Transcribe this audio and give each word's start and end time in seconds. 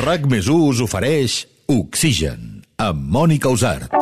RAC 0.00 0.22
més 0.32 0.46
us 0.48 0.78
ofereix 0.80 1.34
Oxigen, 1.68 2.62
amb 2.80 3.02
Mònica 3.12 3.50
Usart. 3.52 3.92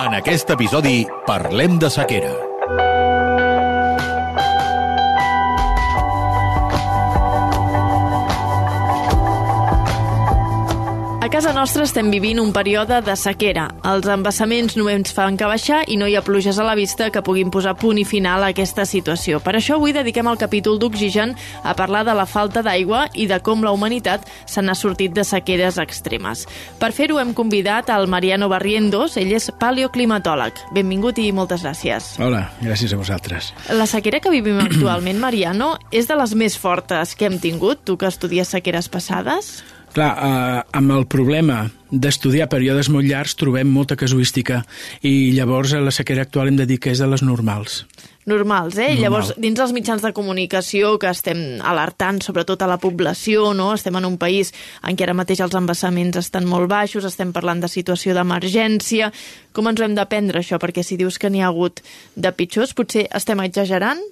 En 0.00 0.16
aquest 0.22 0.54
episodi 0.56 0.96
parlem 1.28 1.76
de 1.82 1.92
sequera. 1.92 2.53
Casa 11.34 11.50
nostra 11.50 11.82
estem 11.82 12.12
vivint 12.14 12.38
un 12.38 12.52
període 12.54 13.00
de 13.02 13.14
sequera. 13.18 13.64
Els 13.90 14.06
embassaments 14.06 14.76
només 14.78 15.10
fan 15.10 15.34
que 15.34 15.48
baixar 15.50 15.80
i 15.90 15.96
no 15.98 16.06
hi 16.06 16.14
ha 16.14 16.22
pluges 16.22 16.60
a 16.62 16.66
la 16.68 16.76
vista 16.78 17.08
que 17.10 17.24
puguin 17.26 17.50
posar 17.50 17.72
punt 17.74 17.98
i 17.98 18.04
final 18.06 18.44
a 18.44 18.52
aquesta 18.54 18.84
situació. 18.86 19.40
Per 19.42 19.56
això 19.58 19.74
avui 19.74 19.90
dediquem 19.96 20.30
el 20.30 20.38
capítol 20.38 20.78
d'Oxigen 20.78 21.34
a 21.64 21.74
parlar 21.74 22.04
de 22.06 22.14
la 22.14 22.28
falta 22.30 22.62
d'aigua 22.62 23.08
i 23.18 23.26
de 23.26 23.40
com 23.42 23.66
la 23.66 23.74
humanitat 23.74 24.30
se 24.46 24.62
n'ha 24.62 24.78
sortit 24.78 25.10
de 25.10 25.26
sequeres 25.26 25.82
extremes. 25.82 26.46
Per 26.78 26.92
fer-ho 26.94 27.18
hem 27.18 27.34
convidat 27.34 27.90
al 27.90 28.06
Mariano 28.06 28.46
Barrientos, 28.46 29.18
ell 29.18 29.34
és 29.34 29.50
paleoclimatòleg. 29.58 30.62
Benvingut 30.78 31.18
i 31.18 31.32
moltes 31.34 31.66
gràcies. 31.66 32.14
Hola, 32.22 32.46
gràcies 32.62 32.94
a 32.94 33.02
vosaltres. 33.02 33.50
La 33.74 33.90
sequera 33.90 34.22
que 34.22 34.30
vivim 34.30 34.62
actualment, 34.62 35.18
Mariano, 35.18 35.74
és 35.90 36.06
de 36.06 36.14
les 36.14 36.38
més 36.38 36.54
fortes 36.54 37.18
que 37.18 37.26
hem 37.26 37.42
tingut, 37.42 37.82
tu 37.82 37.98
que 37.98 38.06
estudies 38.06 38.54
sequeres 38.54 38.86
passades? 38.86 39.56
Clar, 39.94 40.10
eh, 40.18 40.62
amb 40.74 40.90
el 40.90 41.04
problema 41.06 41.68
d'estudiar 41.94 42.48
períodes 42.50 42.88
molt 42.90 43.06
llargs 43.06 43.36
trobem 43.38 43.68
molta 43.70 43.94
casuística 43.94 44.64
i 45.06 45.30
llavors 45.36 45.70
a 45.72 45.78
la 45.78 45.92
sequera 45.94 46.24
actual 46.26 46.50
hem 46.50 46.56
de 46.58 46.66
dir 46.66 46.80
que 46.82 46.90
és 46.90 46.98
de 46.98 47.06
les 47.06 47.22
normals. 47.22 47.84
Normals, 48.26 48.74
eh? 48.78 48.88
Normal. 48.88 49.02
Llavors, 49.02 49.30
dins 49.38 49.60
dels 49.60 49.74
mitjans 49.76 50.02
de 50.02 50.10
comunicació 50.16 50.96
que 50.98 51.12
estem 51.12 51.60
alertant 51.62 52.18
sobretot 52.24 52.64
a 52.64 52.70
la 52.72 52.80
població, 52.82 53.52
no? 53.54 53.68
Estem 53.76 53.94
en 54.00 54.08
un 54.08 54.16
país 54.18 54.50
en 54.82 54.96
què 54.96 55.06
ara 55.06 55.14
mateix 55.14 55.44
els 55.44 55.54
embassaments 55.54 56.18
estan 56.18 56.48
molt 56.48 56.66
baixos, 56.72 57.06
estem 57.06 57.30
parlant 57.36 57.62
de 57.62 57.70
situació 57.70 58.16
d'emergència. 58.16 59.12
Com 59.52 59.70
ens 59.70 59.78
ho 59.78 59.86
hem 59.86 59.94
de 59.94 60.08
prendre, 60.10 60.40
això? 60.40 60.58
Perquè 60.58 60.82
si 60.82 60.98
dius 60.98 61.20
que 61.20 61.30
n'hi 61.30 61.44
ha 61.44 61.52
hagut 61.52 61.84
de 62.16 62.32
pitjors, 62.34 62.74
potser 62.74 63.06
estem 63.14 63.44
exagerant? 63.46 64.02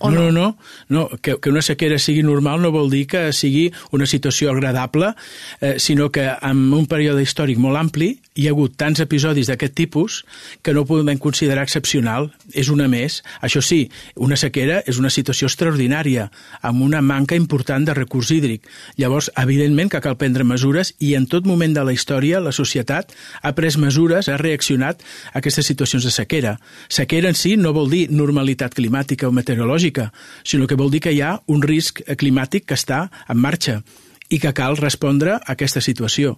O 0.00 0.10
no, 0.10 0.30
no, 0.30 0.32
no, 0.32 0.56
no 0.88 1.08
que, 1.20 1.38
que 1.40 1.50
una 1.50 1.62
sequera 1.62 1.98
sigui 2.02 2.22
normal 2.26 2.62
no 2.62 2.72
vol 2.74 2.90
dir 2.92 3.06
que 3.10 3.28
sigui 3.32 3.70
una 3.96 4.06
situació 4.06 4.50
agradable, 4.52 5.14
eh, 5.60 5.76
sinó 5.78 6.10
que 6.12 6.28
en 6.28 6.66
un 6.74 6.86
període 6.90 7.22
històric 7.24 7.60
molt 7.62 7.80
ampli 7.80 8.16
hi 8.36 8.46
ha 8.46 8.52
hagut 8.52 8.76
tants 8.76 9.00
episodis 9.00 9.48
d'aquest 9.48 9.74
tipus 9.76 10.18
que 10.62 10.74
no 10.76 10.84
podem 10.88 11.18
considerar 11.18 11.64
excepcional. 11.64 12.30
És 12.52 12.68
una 12.72 12.86
més. 12.88 13.22
Això 13.44 13.62
sí, 13.64 13.86
una 14.14 14.36
sequera 14.36 14.82
és 14.86 15.00
una 15.00 15.10
situació 15.10 15.48
extraordinària, 15.48 16.28
amb 16.60 16.84
una 16.84 17.00
manca 17.02 17.36
important 17.36 17.86
de 17.86 17.94
recurs 17.96 18.30
hídric. 18.34 18.66
Llavors, 19.00 19.30
evidentment 19.40 19.90
que 19.92 20.02
cal 20.04 20.18
prendre 20.20 20.44
mesures 20.44 20.92
i 21.00 21.14
en 21.16 21.26
tot 21.26 21.48
moment 21.48 21.74
de 21.74 21.84
la 21.84 21.94
història 21.96 22.42
la 22.44 22.52
societat 22.52 23.14
ha 23.42 23.54
pres 23.56 23.78
mesures, 23.80 24.28
ha 24.28 24.36
reaccionat 24.40 25.00
a 25.32 25.40
aquestes 25.40 25.66
situacions 25.72 26.04
de 26.04 26.12
sequera. 26.12 26.56
Sequera 26.88 27.32
en 27.32 27.38
si 27.38 27.56
no 27.56 27.72
vol 27.76 27.90
dir 27.90 28.06
normalitat 28.10 28.76
climàtica 28.76 29.28
o 29.28 29.32
meteorològica, 29.32 29.85
sinó 30.44 30.66
que 30.66 30.78
vol 30.78 30.90
dir 30.90 31.02
que 31.04 31.12
hi 31.12 31.20
ha 31.20 31.36
un 31.46 31.62
risc 31.62 32.02
climàtic 32.18 32.66
que 32.66 32.78
està 32.78 33.06
en 33.28 33.38
marxa 33.42 33.80
i 34.28 34.40
que 34.42 34.52
cal 34.56 34.76
respondre 34.78 35.36
a 35.36 35.54
aquesta 35.54 35.80
situació. 35.84 36.36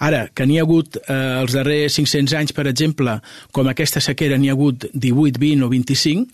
Ara, 0.00 0.26
que 0.32 0.46
n'hi 0.46 0.58
ha 0.58 0.64
hagut 0.64 0.96
eh, 1.02 1.16
els 1.42 1.56
darrers 1.56 1.98
500 1.98 2.36
anys, 2.40 2.54
per 2.56 2.66
exemple, 2.70 3.18
com 3.52 3.68
aquesta 3.68 4.00
sequera 4.00 4.38
n'hi 4.40 4.48
ha 4.48 4.56
hagut 4.56 4.88
18, 4.94 5.40
20 5.42 5.66
o 5.66 5.70
25, 5.72 6.26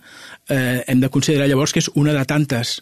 eh, 0.49 0.83
hem 0.87 1.03
de 1.03 1.11
considerar 1.11 1.49
llavors 1.51 1.75
que 1.75 1.83
és 1.83 1.91
una 1.99 2.15
de 2.15 2.23
tantes, 2.29 2.79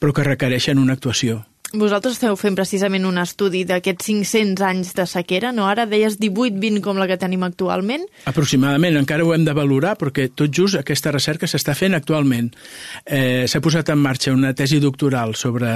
però 0.00 0.14
que 0.14 0.26
requereixen 0.26 0.80
una 0.80 0.96
actuació. 0.96 1.42
Vosaltres 1.76 2.14
esteu 2.16 2.32
fent 2.40 2.54
precisament 2.56 3.04
un 3.04 3.18
estudi 3.20 3.60
d'aquests 3.68 4.06
500 4.08 4.62
anys 4.64 4.94
de 4.96 5.04
sequera, 5.04 5.50
no? 5.52 5.66
Ara 5.68 5.84
deies 5.84 6.14
18-20 6.16 6.80
com 6.80 6.96
la 6.96 7.04
que 7.10 7.18
tenim 7.20 7.42
actualment. 7.44 8.06
Aproximadament, 8.30 8.96
encara 8.96 9.26
ho 9.26 9.34
hem 9.34 9.44
de 9.44 9.52
valorar 9.52 9.92
perquè 10.00 10.30
tot 10.32 10.48
just 10.48 10.78
aquesta 10.80 11.12
recerca 11.12 11.44
s'està 11.50 11.74
fent 11.76 11.92
actualment. 11.98 12.48
Eh, 13.04 13.44
S'ha 13.52 13.60
posat 13.60 13.92
en 13.92 14.00
marxa 14.00 14.32
una 14.32 14.54
tesi 14.56 14.78
doctoral 14.80 15.34
sobre 15.36 15.74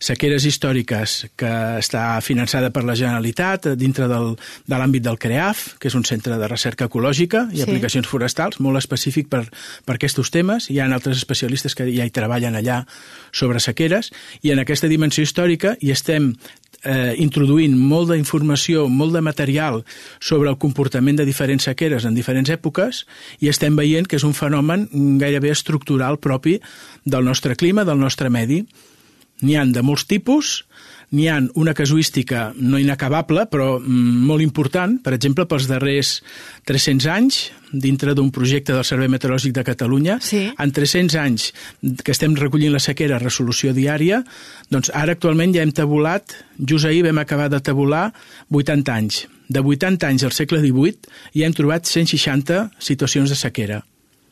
sequeres 0.00 0.46
històriques 0.48 1.18
que 1.36 1.52
està 1.82 2.06
finançada 2.24 2.72
per 2.72 2.86
la 2.88 2.96
Generalitat 2.96 3.68
dintre 3.76 4.08
del, 4.08 4.38
de 4.64 4.80
l'àmbit 4.80 5.04
del 5.04 5.20
CREAF, 5.20 5.76
que 5.76 5.92
és 5.92 5.98
un 6.00 6.08
centre 6.08 6.40
de 6.40 6.48
recerca 6.48 6.88
ecològica 6.88 7.50
i 7.52 7.60
Sí. 7.60 7.66
aplicacions 7.68 8.08
forestals, 8.08 8.56
molt 8.58 8.78
específic 8.80 9.28
per, 9.28 9.44
per 9.84 9.98
aquests 10.00 10.32
temes. 10.32 10.70
Hi 10.72 10.80
ha 10.80 10.88
altres 10.88 11.18
especialistes 11.20 11.74
que 11.76 11.84
ja 11.92 12.08
hi 12.08 12.10
treballen 12.14 12.56
allà 12.56 12.86
sobre 13.32 13.60
sequeres 13.60 14.12
i 14.40 14.56
en 14.56 14.64
aquesta 14.64 14.88
dimensió 14.88 15.25
històrica 15.26 15.74
i 15.82 15.92
estem 15.94 16.32
eh, 16.86 17.14
introduint 17.22 17.74
molt 17.76 18.12
d'informació, 18.12 18.86
molt 18.88 19.16
de 19.16 19.22
material 19.24 19.82
sobre 20.20 20.50
el 20.50 20.58
comportament 20.62 21.18
de 21.18 21.26
diferents 21.28 21.66
sequeres 21.68 22.06
en 22.06 22.16
diferents 22.16 22.50
èpoques 22.52 23.04
i 23.42 23.50
estem 23.52 23.76
veient 23.78 24.06
que 24.06 24.20
és 24.20 24.26
un 24.26 24.36
fenomen 24.36 24.86
gairebé 25.20 25.52
estructural 25.54 26.20
propi 26.22 26.58
del 27.04 27.26
nostre 27.26 27.56
clima, 27.56 27.84
del 27.84 28.00
nostre 28.00 28.30
medi. 28.30 28.62
N'hi 29.42 29.56
han 29.58 29.72
de 29.74 29.82
molts 29.84 30.06
tipus, 30.08 30.62
n'hi 31.14 31.28
han 31.30 31.50
una 31.54 31.72
casuística 31.74 32.52
no 32.56 32.78
inacabable, 32.82 33.44
però 33.46 33.78
mm, 33.78 34.24
molt 34.26 34.42
important, 34.42 34.96
per 35.04 35.12
exemple, 35.14 35.46
pels 35.46 35.68
darrers 35.70 36.22
300 36.66 37.06
anys, 37.12 37.38
dintre 37.72 38.14
d'un 38.14 38.30
projecte 38.34 38.72
del 38.74 38.84
Servei 38.84 39.08
Meteorològic 39.08 39.52
de 39.54 39.64
Catalunya, 39.64 40.18
Sí. 40.20 40.50
en 40.58 40.72
300 40.72 41.14
anys 41.20 41.52
que 42.02 42.10
estem 42.12 42.34
recollint 42.34 42.72
la 42.72 42.80
sequera 42.82 43.16
a 43.16 43.22
resolució 43.22 43.72
diària, 43.72 44.24
doncs 44.70 44.90
ara 44.94 45.12
actualment 45.12 45.54
ja 45.54 45.62
hem 45.62 45.72
tabulat, 45.72 46.34
just 46.58 46.84
ahir 46.86 47.04
vam 47.06 47.18
acabar 47.18 47.48
de 47.50 47.60
tabular 47.60 48.12
80 48.50 48.92
anys. 48.94 49.28
De 49.48 49.60
80 49.62 50.08
anys 50.08 50.24
al 50.24 50.32
segle 50.34 50.58
XVIII 50.58 50.98
ja 51.34 51.46
hem 51.46 51.54
trobat 51.54 51.86
160 51.86 52.70
situacions 52.78 53.30
de 53.30 53.36
sequera. 53.36 53.84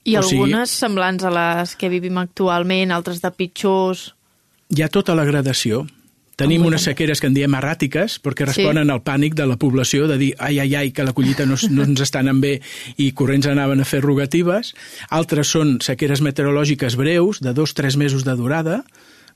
I 0.04 0.16
O 0.18 0.22
sigui- 0.22 0.42
algunes 0.42 0.70
semblants 0.70 1.22
a 1.24 1.30
les 1.30 1.76
que 1.76 1.88
vivim 1.88 2.18
actualment, 2.18 2.90
altres 2.92 3.22
de 3.22 3.30
pitjors... 3.30 4.14
hi 4.74 4.82
ha 4.82 4.88
tota 4.88 5.14
la 5.14 5.24
gradació. 5.24 5.86
Tenim 6.36 6.64
unes 6.66 6.82
sequeres 6.88 7.20
que 7.22 7.28
en 7.30 7.36
diem 7.36 7.54
erràtiques, 7.54 8.18
perquè 8.24 8.48
responen 8.48 8.90
al 8.90 9.02
pànic 9.06 9.36
de 9.38 9.46
la 9.46 9.58
població 9.60 10.08
de 10.10 10.18
dir 10.18 10.32
ai, 10.42 10.58
ai, 10.58 10.74
ai, 10.74 10.90
que 10.90 11.06
la 11.06 11.14
collita 11.14 11.46
no, 11.46 11.58
no 11.70 11.86
ens 11.86 12.02
està 12.02 12.24
anant 12.24 12.40
bé 12.42 12.56
i 12.98 13.12
corrents 13.14 13.46
anaven 13.50 13.84
a 13.84 13.88
fer 13.88 14.02
rogatives. 14.02 14.74
Altres 15.14 15.52
són 15.54 15.78
sequeres 15.84 16.24
meteorològiques 16.26 16.98
breus, 16.98 17.42
de 17.44 17.54
dos, 17.54 17.74
tres 17.78 17.98
mesos 18.00 18.26
de 18.26 18.34
durada, 18.34 18.82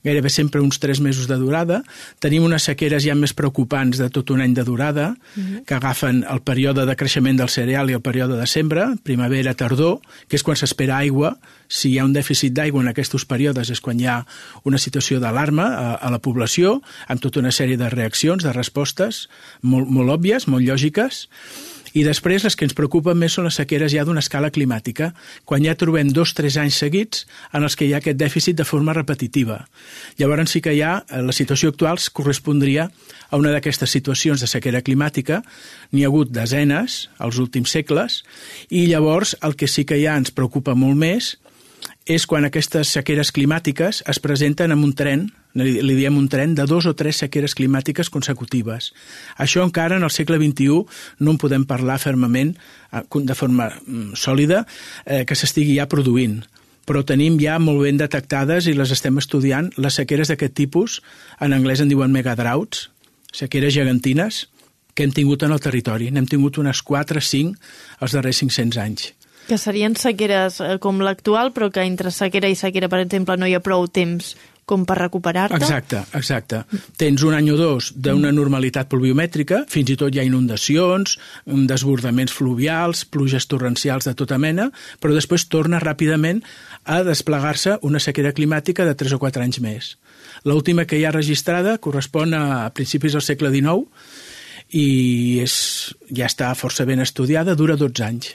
gairebé 0.05 0.31
sempre 0.31 0.61
uns 0.61 0.79
tres 0.79 1.01
mesos 1.01 1.29
de 1.29 1.37
durada. 1.37 1.83
Tenim 2.23 2.45
unes 2.47 2.67
sequeres 2.69 3.05
ja 3.05 3.17
més 3.19 3.35
preocupants 3.37 3.99
de 3.99 4.09
tot 4.15 4.31
un 4.31 4.43
any 4.45 4.55
de 4.55 4.65
durada, 4.65 5.13
que 5.67 5.77
agafen 5.77 6.25
el 6.31 6.43
període 6.43 6.87
de 6.87 6.97
creixement 6.97 7.39
del 7.39 7.51
cereal 7.53 7.91
i 7.91 7.97
el 7.99 8.05
període 8.05 8.39
de 8.39 8.47
sembra, 8.47 8.93
primavera, 9.03 9.55
tardor, 9.55 9.99
que 10.29 10.39
és 10.39 10.45
quan 10.47 10.59
s'espera 10.59 10.99
aigua. 10.99 11.37
Si 11.69 11.93
hi 11.93 11.99
ha 11.99 12.07
un 12.07 12.15
dèficit 12.15 12.55
d'aigua 12.57 12.83
en 12.83 12.93
aquests 12.93 13.27
períodes 13.29 13.71
és 13.71 13.81
quan 13.85 14.01
hi 14.01 14.07
ha 14.07 14.23
una 14.65 14.79
situació 14.79 15.21
d'alarma 15.21 15.67
a, 15.69 15.89
a 15.97 16.11
la 16.11 16.23
població, 16.23 16.79
amb 17.09 17.21
tota 17.21 17.43
una 17.43 17.53
sèrie 17.53 17.77
de 17.77 17.91
reaccions, 17.93 18.45
de 18.45 18.55
respostes 18.55 19.27
molt, 19.63 19.91
molt 19.91 20.19
òbvies, 20.19 20.49
molt 20.49 20.65
lògiques. 20.65 21.27
I 21.99 22.05
després 22.07 22.45
les 22.47 22.55
que 22.55 22.67
ens 22.69 22.77
preocupen 22.79 23.19
més 23.19 23.35
són 23.35 23.49
les 23.49 23.57
sequeres 23.59 23.91
ja 23.91 24.05
d'una 24.07 24.23
escala 24.23 24.53
climàtica, 24.55 25.09
quan 25.49 25.65
ja 25.67 25.75
trobem 25.79 26.13
dos 26.15 26.31
o 26.31 26.37
tres 26.39 26.59
anys 26.61 26.79
seguits 26.79 27.25
en 27.57 27.67
els 27.67 27.75
que 27.75 27.89
hi 27.89 27.95
ha 27.95 27.99
aquest 27.99 28.21
dèficit 28.21 28.59
de 28.61 28.67
forma 28.69 28.95
repetitiva. 28.95 29.65
Llavors 30.21 30.55
sí 30.55 30.63
que 30.63 30.77
ha, 30.79 30.93
eh, 31.03 31.23
la 31.23 31.35
situació 31.35 31.73
actual 31.73 31.99
es 31.99 32.11
correspondria 32.11 32.91
a 33.31 33.41
una 33.41 33.51
d'aquestes 33.51 33.91
situacions 33.91 34.41
de 34.41 34.47
sequera 34.47 34.83
climàtica, 34.83 35.43
n'hi 35.91 36.05
ha 36.05 36.13
hagut 36.13 36.31
desenes 36.31 37.09
als 37.19 37.41
últims 37.43 37.75
segles, 37.75 38.23
i 38.71 38.87
llavors 38.87 39.35
el 39.43 39.57
que 39.57 39.67
sí 39.67 39.85
que 39.85 39.99
ja 39.99 40.17
ens 40.17 40.31
preocupa 40.31 40.77
molt 40.79 40.97
més 40.97 41.35
és 42.07 42.25
quan 42.27 42.47
aquestes 42.47 42.95
sequeres 42.95 43.33
climàtiques 43.33 44.05
es 44.07 44.23
presenten 44.23 44.73
amb 44.73 44.85
un 44.87 44.95
tren, 44.95 45.29
li, 45.55 45.95
diem 45.95 46.17
un 46.19 46.29
tren, 46.29 46.55
de 46.55 46.67
dos 46.69 46.87
o 46.87 46.95
tres 46.99 47.23
sequeres 47.25 47.55
climàtiques 47.57 48.11
consecutives. 48.11 48.93
Això 49.39 49.65
encara 49.65 49.97
en 49.97 50.05
el 50.05 50.13
segle 50.13 50.39
XXI 50.41 50.85
no 51.25 51.35
en 51.35 51.41
podem 51.41 51.65
parlar 51.69 51.99
fermament, 52.03 52.55
eh, 52.93 53.03
de 53.15 53.35
forma 53.35 53.71
mm, 53.71 54.15
sòlida, 54.15 54.65
eh, 55.07 55.25
que 55.25 55.39
s'estigui 55.39 55.79
ja 55.79 55.89
produint 55.89 56.43
però 56.89 57.03
tenim 57.05 57.35
ja 57.37 57.59
molt 57.61 57.83
ben 57.85 57.99
detectades 58.01 58.65
i 58.65 58.73
les 58.73 58.89
estem 58.95 59.19
estudiant, 59.21 59.67
les 59.77 59.99
sequeres 60.01 60.31
d'aquest 60.33 60.55
tipus, 60.57 61.03
en 61.37 61.53
anglès 61.53 61.83
en 61.85 61.91
diuen 61.93 62.15
megadroughts, 62.15 62.87
sequeres 63.29 63.75
gegantines, 63.77 64.47
que 64.97 65.05
hem 65.05 65.13
tingut 65.13 65.45
en 65.45 65.53
el 65.53 65.61
territori. 65.61 66.09
N'hem 66.11 66.27
tingut 66.27 66.57
unes 66.59 66.81
4 66.83 67.21
o 67.21 67.23
5 67.23 67.53
els 68.03 68.17
darrers 68.17 68.41
500 68.41 68.81
anys. 68.83 69.13
Que 69.49 69.59
serien 69.61 69.95
sequeres 69.97 70.59
eh, 70.65 70.79
com 70.83 70.99
l'actual, 71.05 71.53
però 71.53 71.69
que 71.73 71.85
entre 71.87 72.11
sequera 72.11 72.49
i 72.51 72.57
sequera, 72.59 72.89
per 72.89 73.05
exemple, 73.05 73.37
no 73.37 73.47
hi 73.47 73.55
ha 73.57 73.63
prou 73.65 73.87
temps 73.87 74.33
com 74.69 74.85
per 74.89 74.99
recuperar-te. 75.01 75.59
Exacte, 75.59 76.03
exacte. 76.19 76.63
Tens 77.01 77.25
un 77.27 77.37
any 77.37 77.51
o 77.53 77.57
dos 77.59 77.91
d'una 77.97 78.33
normalitat 78.35 78.91
pluviomètrica, 78.93 79.63
fins 79.73 79.95
i 79.95 79.97
tot 80.01 80.15
hi 80.15 80.21
ha 80.23 80.27
inundacions, 80.29 81.17
desbordaments 81.71 82.35
fluvials, 82.37 83.05
pluges 83.09 83.49
torrencials 83.51 84.09
de 84.09 84.15
tota 84.19 84.39
mena, 84.39 84.69
però 85.01 85.17
després 85.17 85.49
torna 85.49 85.81
ràpidament 85.83 86.43
a 86.85 87.01
desplegar-se 87.07 87.79
una 87.89 88.03
sequera 88.03 88.35
climàtica 88.37 88.87
de 88.89 88.97
3 88.99 89.17
o 89.17 89.23
4 89.23 89.45
anys 89.45 89.63
més. 89.65 89.93
L'última 90.45 90.87
que 90.87 90.99
hi 90.99 91.07
ha 91.09 91.15
registrada 91.15 91.79
correspon 91.83 92.35
a 92.37 92.45
principis 92.77 93.17
del 93.17 93.25
segle 93.25 93.51
XIX 93.55 93.89
i 94.77 95.41
és, 95.43 95.55
ja 96.13 96.29
està 96.29 96.53
força 96.59 96.85
ben 96.89 97.01
estudiada, 97.01 97.57
dura 97.57 97.79
12 97.81 98.05
anys. 98.05 98.35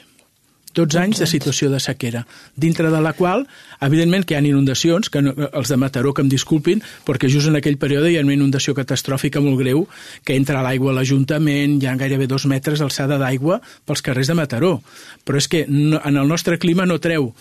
12 0.74 0.98
anys 1.00 1.22
de 1.22 1.28
situació 1.30 1.70
de 1.70 1.80
sequera, 1.80 2.24
dintre 2.56 2.90
de 2.90 3.00
la 3.00 3.14
qual, 3.14 3.46
evidentment 3.84 4.26
que 4.26 4.34
hi 4.34 4.38
ha 4.38 4.44
inundacions, 4.44 5.10
que 5.10 5.22
no, 5.22 5.34
els 5.46 5.70
de 5.70 5.78
Mataró 5.80 6.12
que 6.14 6.24
em 6.24 6.30
disculpin, 6.32 6.82
perquè 7.06 7.30
just 7.32 7.50
en 7.50 7.60
aquell 7.60 7.78
període 7.80 8.10
hi 8.10 8.18
ha 8.18 8.26
una 8.26 8.36
inundació 8.36 8.74
catastròfica 8.74 9.42
molt 9.44 9.60
greu, 9.62 9.86
que 10.24 10.36
entra 10.36 10.62
l'aigua 10.66 10.92
a 10.92 10.98
l'Ajuntament, 10.98 11.78
hi 11.80 11.88
ha 11.88 11.96
gairebé 12.00 12.28
dos 12.30 12.48
metres 12.50 12.82
d'alçada 12.82 13.18
d'aigua 13.22 13.60
pels 13.86 14.02
carrers 14.04 14.30
de 14.30 14.38
Mataró. 14.38 14.76
Però 15.24 15.40
és 15.40 15.48
que 15.48 15.64
no, 15.68 16.00
en 16.02 16.18
el 16.18 16.28
nostre 16.28 16.58
clima 16.58 16.86
no 16.86 17.00
treu 17.02 17.32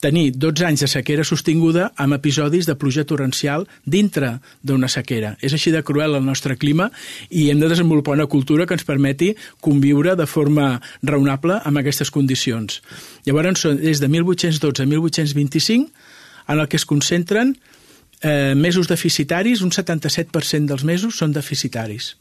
tenir 0.00 0.32
12 0.32 0.64
anys 0.66 0.84
de 0.84 0.88
sequera 0.88 1.24
sostinguda 1.28 1.90
amb 2.00 2.16
episodis 2.16 2.66
de 2.66 2.74
pluja 2.80 3.04
torrencial 3.04 3.66
dintre 3.84 4.38
d'una 4.64 4.88
sequera. 4.88 5.34
És 5.44 5.52
així 5.54 5.72
de 5.74 5.82
cruel 5.84 6.16
el 6.16 6.24
nostre 6.24 6.56
clima 6.56 6.88
i 7.28 7.50
hem 7.52 7.60
de 7.60 7.68
desenvolupar 7.68 8.16
una 8.16 8.26
cultura 8.26 8.66
que 8.66 8.74
ens 8.74 8.86
permeti 8.88 9.34
conviure 9.60 10.16
de 10.16 10.26
forma 10.26 10.80
raonable 11.02 11.60
amb 11.64 11.82
aquestes 11.82 12.10
condicions. 12.10 12.80
Llavors, 13.28 13.66
des 13.80 14.00
de 14.00 14.08
1812 14.08 14.82
a 14.82 14.86
1825, 14.86 16.08
en 16.48 16.58
el 16.58 16.68
que 16.68 16.80
es 16.80 16.88
concentren 16.88 17.54
eh, 18.22 18.54
mesos 18.56 18.88
deficitaris, 18.88 19.60
un 19.60 19.70
77% 19.70 20.66
dels 20.66 20.84
mesos 20.84 21.20
són 21.20 21.36
deficitaris. 21.36 22.16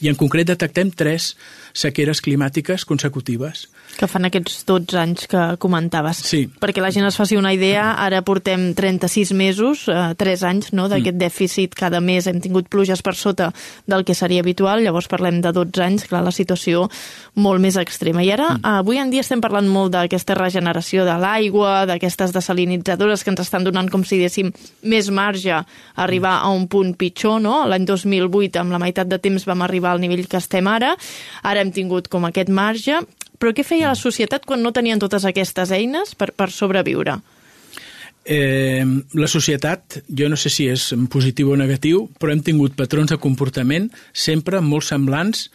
I 0.00 0.10
en 0.12 0.18
concret 0.18 0.46
detectem 0.46 0.92
tres 0.94 1.32
sequeres 1.78 2.20
climàtiques 2.22 2.84
consecutives. 2.88 3.66
Que 3.98 4.06
fan 4.10 4.28
aquests 4.28 4.62
12 4.68 4.98
anys 5.00 5.26
que 5.30 5.42
comentaves. 5.62 6.20
Sí. 6.28 6.42
Perquè 6.60 6.82
la 6.82 6.90
gent 6.94 7.06
es 7.08 7.16
faci 7.18 7.38
una 7.38 7.52
idea, 7.54 7.90
ara 7.98 8.20
portem 8.26 8.70
36 8.78 9.32
mesos, 9.34 9.86
eh, 9.90 10.12
3 10.18 10.44
anys 10.48 10.72
no, 10.76 10.88
d'aquest 10.90 11.16
mm. 11.16 11.22
dèficit, 11.22 11.74
cada 11.78 12.02
mes 12.04 12.26
hem 12.28 12.40
tingut 12.44 12.68
pluges 12.70 13.02
per 13.02 13.14
sota 13.18 13.50
del 13.86 14.04
que 14.06 14.14
seria 14.14 14.44
habitual, 14.44 14.84
llavors 14.84 15.08
parlem 15.10 15.40
de 15.42 15.52
12 15.54 15.82
anys, 15.84 16.06
clar, 16.10 16.22
la 16.26 16.34
situació 16.34 16.86
molt 17.34 17.62
més 17.62 17.78
extrema. 17.80 18.22
I 18.22 18.32
ara, 18.36 18.52
mm. 18.56 18.76
avui 18.82 19.00
en 19.02 19.10
dia 19.10 19.24
estem 19.24 19.42
parlant 19.42 19.66
molt 19.70 19.96
d'aquesta 19.96 20.36
regeneració 20.38 21.06
de 21.08 21.16
l'aigua, 21.18 21.86
d'aquestes 21.90 22.34
desalinitzadores 22.36 23.24
que 23.24 23.34
ens 23.34 23.42
estan 23.46 23.66
donant, 23.66 23.90
com 23.90 24.04
si 24.06 24.20
déssim, 24.20 24.52
més 24.82 25.10
marge 25.10 25.54
a 25.54 25.64
arribar 25.96 26.38
a 26.42 26.52
un 26.54 26.68
punt 26.70 26.94
pitjor, 26.98 27.40
no? 27.42 27.64
L'any 27.66 27.86
2008, 27.88 28.60
amb 28.60 28.74
la 28.74 28.82
meitat 28.82 29.10
de 29.10 29.18
temps, 29.22 29.46
vam 29.48 29.64
arribar 29.66 29.87
al 29.90 30.02
nivell 30.02 30.26
que 30.28 30.40
estem 30.40 30.68
ara, 30.70 30.94
ara 31.42 31.64
hem 31.64 31.72
tingut 31.72 32.08
com 32.12 32.28
aquest 32.28 32.52
marge, 32.52 33.00
però 33.38 33.54
què 33.54 33.64
feia 33.66 33.92
la 33.92 33.98
societat 33.98 34.46
quan 34.46 34.62
no 34.62 34.74
tenien 34.74 35.00
totes 35.00 35.24
aquestes 35.28 35.72
eines 35.74 36.14
per, 36.18 36.32
per 36.34 36.50
sobreviure? 36.54 37.18
Eh, 38.28 38.84
la 39.16 39.28
societat, 39.30 40.02
jo 40.12 40.28
no 40.28 40.36
sé 40.36 40.50
si 40.52 40.66
és 40.68 40.90
positiu 41.08 41.54
o 41.54 41.56
negatiu, 41.56 42.08
però 42.20 42.34
hem 42.34 42.42
tingut 42.44 42.76
patrons 42.76 43.14
de 43.14 43.16
comportament 43.22 43.88
sempre 44.12 44.60
molt 44.60 44.84
semblants 44.84 45.46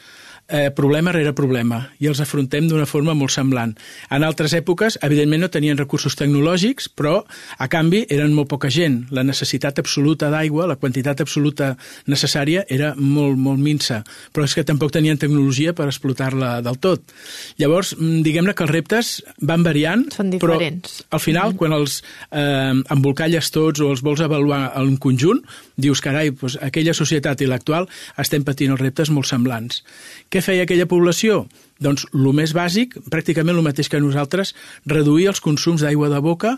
eh, 0.54 0.70
problema 0.72 1.12
rere 1.12 1.34
problema 1.34 1.80
i 2.00 2.08
els 2.12 2.22
afrontem 2.22 2.68
d'una 2.70 2.86
forma 2.86 3.16
molt 3.18 3.34
semblant. 3.34 3.74
En 4.14 4.24
altres 4.24 4.54
èpoques, 4.54 5.00
evidentment, 5.02 5.42
no 5.42 5.50
tenien 5.52 5.80
recursos 5.80 6.16
tecnològics, 6.20 6.92
però, 6.94 7.16
a 7.58 7.68
canvi, 7.72 8.04
eren 8.14 8.36
molt 8.38 8.52
poca 8.52 8.70
gent. 8.70 9.02
La 9.16 9.26
necessitat 9.26 9.82
absoluta 9.82 10.30
d'aigua, 10.30 10.68
la 10.70 10.78
quantitat 10.78 11.24
absoluta 11.26 11.74
necessària, 12.12 12.64
era 12.70 12.94
molt, 12.98 13.40
molt 13.40 13.62
minsa, 13.64 14.04
però 14.34 14.46
és 14.46 14.54
que 14.54 14.66
tampoc 14.68 14.94
tenien 14.94 15.18
tecnologia 15.18 15.74
per 15.74 15.90
explotar-la 15.90 16.60
del 16.62 16.78
tot. 16.84 17.16
Llavors, 17.58 17.96
mm, 17.98 18.22
diguem-ne 18.28 18.54
que 18.54 18.68
els 18.68 18.72
reptes 18.72 19.14
van 19.42 19.64
variant, 19.64 20.06
Són 20.14 20.30
diferents. 20.30 21.02
però 21.10 21.18
al 21.18 21.20
final, 21.20 21.50
mm 21.50 21.54
-hmm. 21.54 21.58
quan 21.58 21.74
els 21.74 22.04
eh, 22.32 22.74
embolcalles 22.94 23.52
tots 23.52 23.80
o 23.80 23.90
els 23.90 24.02
vols 24.02 24.22
avaluar 24.22 24.74
en 24.76 24.98
conjunt, 24.98 25.42
dius, 25.76 26.02
carai, 26.02 26.30
doncs, 26.30 26.58
aquella 26.62 26.94
societat 26.94 27.42
i 27.42 27.48
l'actual 27.50 27.88
estem 28.18 28.44
patint 28.44 28.72
els 28.72 28.82
reptes 28.82 29.10
molt 29.10 29.26
semblants. 29.26 29.84
Què 30.30 30.43
feia 30.44 30.68
aquella 30.68 30.90
població? 30.90 31.46
Doncs 31.84 32.06
el 32.14 32.28
més 32.36 32.54
bàsic, 32.56 32.96
pràcticament 33.12 33.58
el 33.58 33.66
mateix 33.66 33.90
que 33.92 34.00
nosaltres, 34.00 34.54
reduir 34.88 35.28
els 35.32 35.42
consums 35.44 35.84
d'aigua 35.84 36.10
de 36.12 36.20
boca 36.24 36.54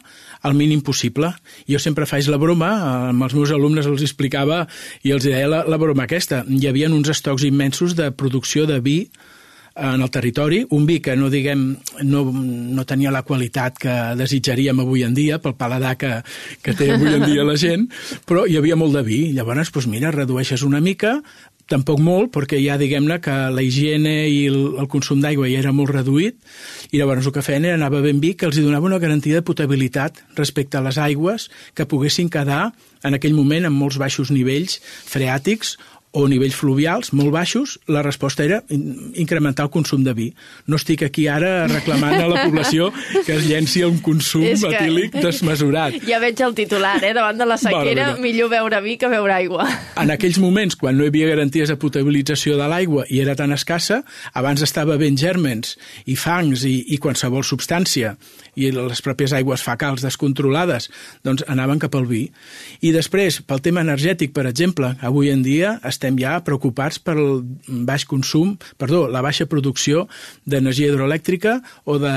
al 0.45 0.57
mínim 0.57 0.83
possible. 0.85 1.31
Jo 1.69 1.79
sempre 1.81 2.05
faig 2.09 2.27
la 2.29 2.41
broma, 2.41 2.73
amb 3.11 3.25
els 3.25 3.37
meus 3.37 3.53
alumnes 3.55 3.87
els 3.89 4.03
explicava 4.05 4.65
i 5.03 5.15
els 5.15 5.25
deia 5.25 5.47
la, 5.49 5.63
la 5.65 5.79
broma 5.81 6.05
aquesta. 6.05 6.43
Hi 6.45 6.67
havia 6.69 6.91
uns 6.91 7.09
estocs 7.13 7.47
immensos 7.47 7.95
de 7.97 8.11
producció 8.11 8.67
de 8.69 8.81
vi 8.83 8.99
en 9.75 10.01
el 10.01 10.11
territori, 10.11 10.61
un 10.71 10.85
vi 10.87 11.01
que 11.03 11.15
no, 11.19 11.29
diguem, 11.29 11.65
no, 12.07 12.23
no 12.31 12.85
tenia 12.87 13.11
la 13.11 13.25
qualitat 13.27 13.79
que 13.81 13.95
desitjaríem 14.15 14.79
avui 14.79 15.03
en 15.03 15.15
dia, 15.17 15.41
pel 15.43 15.57
paladar 15.59 15.97
que, 15.99 16.13
que 16.63 16.75
té 16.79 16.93
avui 16.95 17.11
en 17.11 17.25
dia 17.27 17.43
la 17.43 17.57
gent, 17.59 17.89
però 18.27 18.45
hi 18.47 18.55
havia 18.55 18.79
molt 18.79 18.95
de 18.95 19.03
vi. 19.03 19.19
Llavors, 19.35 19.73
doncs 19.75 19.89
mira, 19.91 20.13
redueixes 20.15 20.63
una 20.63 20.79
mica, 20.83 21.17
tampoc 21.71 21.99
molt, 22.03 22.31
perquè 22.33 22.59
ja 22.61 22.77
diguem-ne 22.77 23.17
que 23.23 23.33
la 23.51 23.63
higiene 23.65 24.13
i 24.29 24.45
el, 24.51 24.59
el 24.81 24.89
consum 24.91 25.21
d'aigua 25.23 25.49
ja 25.49 25.61
era 25.63 25.73
molt 25.73 25.91
reduït, 25.95 26.37
i 26.91 27.01
llavors 27.01 27.25
el 27.25 27.33
que 27.33 27.43
feien 27.45 27.65
era 27.65 27.79
anar 27.79 27.91
bevent 27.93 28.21
vi 28.21 28.35
que 28.37 28.47
els 28.49 28.59
donava 28.61 28.85
una 28.85 29.01
garantia 29.01 29.39
de 29.39 29.45
potabilitat 29.45 30.21
respecte 30.37 30.77
a 30.77 30.83
les 30.85 30.99
aigües 31.01 31.49
que 31.73 31.87
poguessin 31.89 32.29
quedar 32.29 32.69
en 33.05 33.17
aquell 33.17 33.35
moment 33.37 33.65
amb 33.67 33.81
molts 33.81 33.97
baixos 34.01 34.31
nivells 34.33 34.77
freàtics 35.09 35.75
o 36.15 36.25
nivells 36.31 36.55
fluvials 36.55 37.11
molt 37.15 37.33
baixos, 37.35 37.75
la 37.91 38.01
resposta 38.05 38.45
era 38.45 38.61
incrementar 38.69 39.65
el 39.67 39.71
consum 39.73 40.03
de 40.05 40.13
vi. 40.15 40.27
No 40.71 40.79
estic 40.79 41.03
aquí 41.05 41.27
ara 41.31 41.67
reclamant 41.67 42.15
a 42.17 42.29
la 42.31 42.45
població 42.45 42.91
que 43.25 43.35
es 43.35 43.47
llenci 43.49 43.83
un 43.83 43.99
consum 44.03 44.45
que... 44.47 44.71
etílic 44.71 45.17
desmesurat. 45.19 45.97
Ja 46.07 46.21
veig 46.23 46.39
el 46.45 46.55
titular, 46.57 46.97
eh? 47.03 47.11
Davant 47.15 47.39
de 47.41 47.47
la 47.49 47.57
sequera, 47.59 48.11
bueno, 48.13 48.23
millor 48.23 48.51
beure 48.53 48.81
vi 48.85 48.95
que 49.01 49.09
beure 49.11 49.35
aigua. 49.35 49.67
En 50.01 50.13
aquells 50.13 50.39
moments, 50.41 50.77
quan 50.79 50.97
no 50.97 51.05
hi 51.05 51.11
havia 51.11 51.29
garanties 51.33 51.71
de 51.71 51.77
potabilització 51.81 52.55
de 52.59 52.69
l'aigua 52.71 53.05
i 53.11 53.21
era 53.23 53.35
tan 53.35 53.51
escassa, 53.55 54.03
abans 54.33 54.63
estava 54.63 54.97
ben 55.01 55.19
gèrmens 55.19 55.75
i 56.05 56.15
fangs 56.19 56.63
i, 56.67 56.77
i 56.95 57.01
qualsevol 57.01 57.43
substància 57.43 58.15
i 58.55 58.69
les 58.71 59.01
pròpies 59.03 59.33
aigües 59.35 59.63
facals 59.65 60.03
descontrolades, 60.05 60.87
doncs 61.27 61.43
anaven 61.51 61.81
cap 61.83 61.95
al 61.97 62.07
vi. 62.07 62.23
I 62.79 62.93
després, 62.95 63.41
pel 63.43 63.59
tema 63.65 63.83
energètic, 63.83 64.31
per 64.35 64.45
exemple, 64.47 64.93
avui 65.03 65.31
en 65.33 65.43
dia 65.43 65.75
estem 65.83 66.04
ja 66.19 66.39
preocupats 66.45 66.99
pel 66.99 67.43
baix 67.87 68.05
consum, 68.05 68.55
perdó, 68.77 69.05
la 69.11 69.23
baixa 69.25 69.47
producció 69.49 70.07
d'energia 70.45 70.91
hidroelèctrica 70.91 71.59
o 71.85 71.99
de 71.99 72.15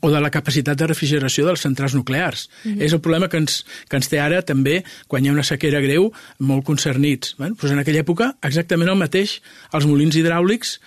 o 0.00 0.10
de 0.10 0.20
la 0.22 0.30
capacitat 0.30 0.78
de 0.78 0.86
refrigeració 0.86 1.44
dels 1.46 1.62
centrals 1.64 1.94
nuclears. 1.98 2.48
Mm 2.62 2.70
-hmm. 2.70 2.82
És 2.82 2.92
el 2.92 3.00
problema 3.00 3.28
que 3.28 3.36
ens, 3.36 3.64
que 3.88 3.96
ens 3.96 4.08
té 4.08 4.20
ara 4.20 4.42
també, 4.42 4.84
quan 5.08 5.24
hi 5.24 5.28
ha 5.28 5.32
una 5.32 5.42
sequera 5.42 5.80
greu, 5.80 6.12
molt 6.38 6.64
concernits. 6.64 7.34
Bueno, 7.36 7.56
doncs 7.60 7.72
en 7.72 7.78
aquella 7.78 8.04
època, 8.04 8.36
exactament 8.42 8.90
el 8.90 8.96
mateix, 8.96 9.42
els 9.72 9.86
molins 9.86 10.14
hidràulics 10.14 10.78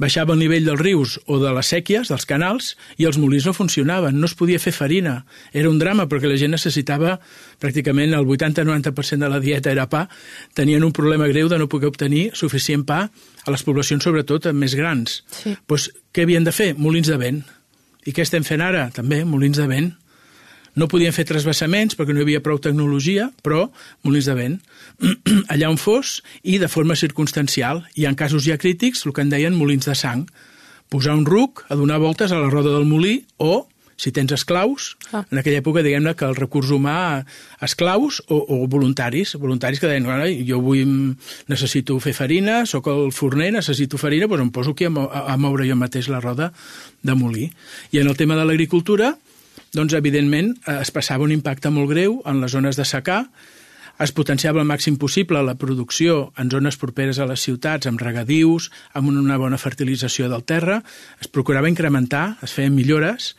baixava 0.00 0.34
el 0.34 0.42
nivell 0.42 0.66
dels 0.66 0.80
rius 0.80 1.16
o 1.26 1.38
de 1.42 1.52
les 1.54 1.70
sèquies, 1.70 2.10
dels 2.10 2.26
canals, 2.28 2.74
i 2.98 3.08
els 3.08 3.18
molins 3.20 3.46
no 3.48 3.54
funcionaven, 3.56 4.18
no 4.20 4.28
es 4.30 4.36
podia 4.38 4.60
fer 4.62 4.74
farina. 4.74 5.24
Era 5.52 5.70
un 5.70 5.78
drama 5.78 6.08
perquè 6.10 6.30
la 6.30 6.38
gent 6.40 6.54
necessitava 6.54 7.18
pràcticament 7.62 8.14
el 8.14 8.26
80-90% 8.26 9.24
de 9.24 9.32
la 9.32 9.40
dieta 9.42 9.72
era 9.72 9.88
pa, 9.90 10.06
tenien 10.54 10.84
un 10.84 10.92
problema 10.92 11.28
greu 11.30 11.48
de 11.48 11.58
no 11.58 11.70
poder 11.70 11.92
obtenir 11.92 12.30
suficient 12.34 12.86
pa 12.88 13.08
a 13.44 13.52
les 13.52 13.64
poblacions, 13.66 14.04
sobretot 14.04 14.50
més 14.52 14.76
grans. 14.78 15.22
Sí. 15.30 15.56
Pues, 15.66 15.90
què 16.14 16.24
havien 16.24 16.44
de 16.44 16.52
fer? 16.54 16.72
Molins 16.78 17.10
de 17.10 17.20
vent. 17.20 17.44
I 18.04 18.12
què 18.12 18.24
estem 18.24 18.44
fent 18.44 18.64
ara? 18.64 18.88
També 18.92 19.22
molins 19.24 19.60
de 19.60 19.68
vent. 19.68 19.92
No 20.74 20.88
podien 20.90 21.14
fer 21.14 21.26
trasbassaments 21.28 21.94
perquè 21.98 22.14
no 22.14 22.22
hi 22.22 22.26
havia 22.26 22.42
prou 22.42 22.58
tecnologia, 22.62 23.28
però 23.46 23.68
molins 24.06 24.26
de 24.30 24.34
vent. 24.38 24.56
Allà 25.52 25.70
on 25.70 25.78
fos 25.78 26.18
i 26.42 26.58
de 26.62 26.70
forma 26.70 26.96
circumstancial. 26.98 27.84
I 27.94 28.08
en 28.10 28.18
casos 28.18 28.46
ja 28.48 28.58
crítics, 28.58 29.04
el 29.06 29.14
que 29.14 29.22
en 29.22 29.30
deien 29.30 29.54
molins 29.54 29.86
de 29.86 29.94
sang. 29.98 30.26
Posar 30.90 31.14
un 31.18 31.24
ruc 31.26 31.64
a 31.68 31.78
donar 31.78 32.00
voltes 32.02 32.32
a 32.32 32.40
la 32.40 32.50
roda 32.50 32.74
del 32.74 32.90
molí 32.90 33.22
o 33.38 33.66
si 33.96 34.12
tens 34.12 34.32
esclaus, 34.34 34.96
ah. 35.12 35.22
en 35.30 35.38
aquella 35.38 35.60
època 35.62 35.82
diguem-ne 35.84 36.14
que 36.18 36.26
el 36.26 36.36
recurs 36.36 36.72
humà, 36.74 37.24
esclaus 37.62 38.20
o, 38.26 38.40
o 38.42 38.66
voluntaris, 38.70 39.36
voluntaris 39.40 39.80
que 39.80 39.90
deien, 39.90 40.08
jo 40.48 40.60
vull, 40.64 41.14
necessito 41.50 41.98
fer 42.02 42.14
farina, 42.16 42.64
sóc 42.66 42.90
el 42.90 43.12
forner, 43.14 43.52
necessito 43.54 44.00
farina, 44.00 44.28
doncs 44.30 44.46
em 44.46 44.50
poso 44.54 44.74
aquí 44.74 44.88
a, 44.88 44.92
a, 45.04 45.26
a 45.34 45.36
moure 45.38 45.68
jo 45.68 45.78
mateix 45.78 46.10
la 46.10 46.22
roda 46.22 46.50
de 47.02 47.14
molí. 47.18 47.50
I 47.92 48.02
en 48.02 48.10
el 48.10 48.18
tema 48.18 48.38
de 48.38 48.48
l'agricultura, 48.48 49.14
doncs, 49.74 49.94
evidentment, 49.98 50.54
eh, 50.66 50.80
es 50.80 50.90
passava 50.94 51.26
un 51.26 51.34
impacte 51.34 51.70
molt 51.70 51.90
greu 51.90 52.20
en 52.26 52.40
les 52.42 52.54
zones 52.54 52.78
de 52.78 52.86
secà, 52.88 53.24
es 54.02 54.10
potenciava 54.10 54.58
el 54.58 54.66
màxim 54.66 54.96
possible 54.98 55.42
la 55.46 55.54
producció 55.54 56.32
en 56.38 56.48
zones 56.50 56.78
properes 56.80 57.20
a 57.22 57.28
les 57.30 57.44
ciutats, 57.46 57.86
amb 57.86 58.00
regadius, 58.02 58.70
amb 58.92 59.12
una 59.12 59.38
bona 59.38 59.58
fertilització 59.58 60.26
del 60.32 60.42
terra, 60.42 60.80
es 61.20 61.30
procurava 61.30 61.70
incrementar, 61.70 62.36
es 62.42 62.56
feien 62.56 62.74
millores, 62.74 63.34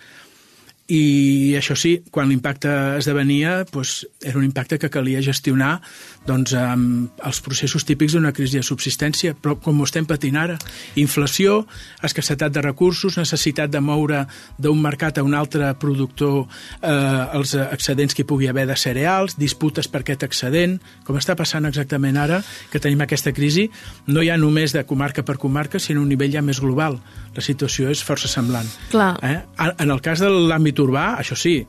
i 0.87 1.55
això 1.57 1.73
sí, 1.73 1.95
quan 2.13 2.29
l'impacte 2.29 2.69
esdevenia, 2.99 3.63
doncs, 3.71 4.03
era 4.21 4.37
un 4.37 4.45
impacte 4.45 4.77
que 4.77 4.91
calia 4.93 5.23
gestionar 5.25 5.79
doncs, 6.25 6.53
amb 6.57 7.21
els 7.25 7.39
processos 7.45 7.85
típics 7.85 8.13
d'una 8.13 8.33
crisi 8.33 8.59
de 8.59 8.65
subsistència, 8.65 9.33
però 9.33 9.55
com 9.61 9.81
ho 9.81 9.87
estem 9.87 10.05
patint 10.05 10.37
ara, 10.37 10.57
inflació, 11.01 11.63
escassetat 12.05 12.53
de 12.53 12.61
recursos, 12.65 13.17
necessitat 13.17 13.73
de 13.73 13.81
moure 13.81 14.23
d'un 14.61 14.81
mercat 14.81 15.17
a 15.17 15.23
un 15.25 15.33
altre 15.37 15.71
productor 15.81 16.45
eh, 16.45 16.91
els 17.37 17.55
excedents 17.63 18.13
que 18.13 18.21
hi 18.21 18.29
pugui 18.29 18.49
haver 18.49 18.67
de 18.69 18.77
cereals, 18.77 19.39
disputes 19.41 19.89
per 19.89 20.03
aquest 20.03 20.25
excedent, 20.29 20.77
com 21.05 21.17
està 21.17 21.37
passant 21.37 21.65
exactament 21.65 22.17
ara, 22.21 22.41
que 22.69 22.81
tenim 22.81 23.01
aquesta 23.05 23.33
crisi, 23.33 23.67
no 24.05 24.21
hi 24.21 24.29
ha 24.29 24.37
només 24.37 24.73
de 24.73 24.85
comarca 24.85 25.25
per 25.25 25.37
comarca, 25.41 25.81
sinó 25.81 26.01
a 26.01 26.05
un 26.05 26.13
nivell 26.13 26.33
ja 26.33 26.45
més 26.45 26.61
global. 26.61 26.99
La 27.35 27.43
situació 27.43 27.89
és 27.91 28.01
força 28.05 28.29
semblant. 28.31 28.69
Clar. 28.93 29.13
Eh? 29.25 29.37
En 29.81 29.89
el 29.91 30.01
cas 30.01 30.21
de 30.21 30.29
l'àmbit 30.29 30.74
l'àmbit 30.75 30.79
urbà, 30.79 31.19
això 31.19 31.35
sí, 31.35 31.65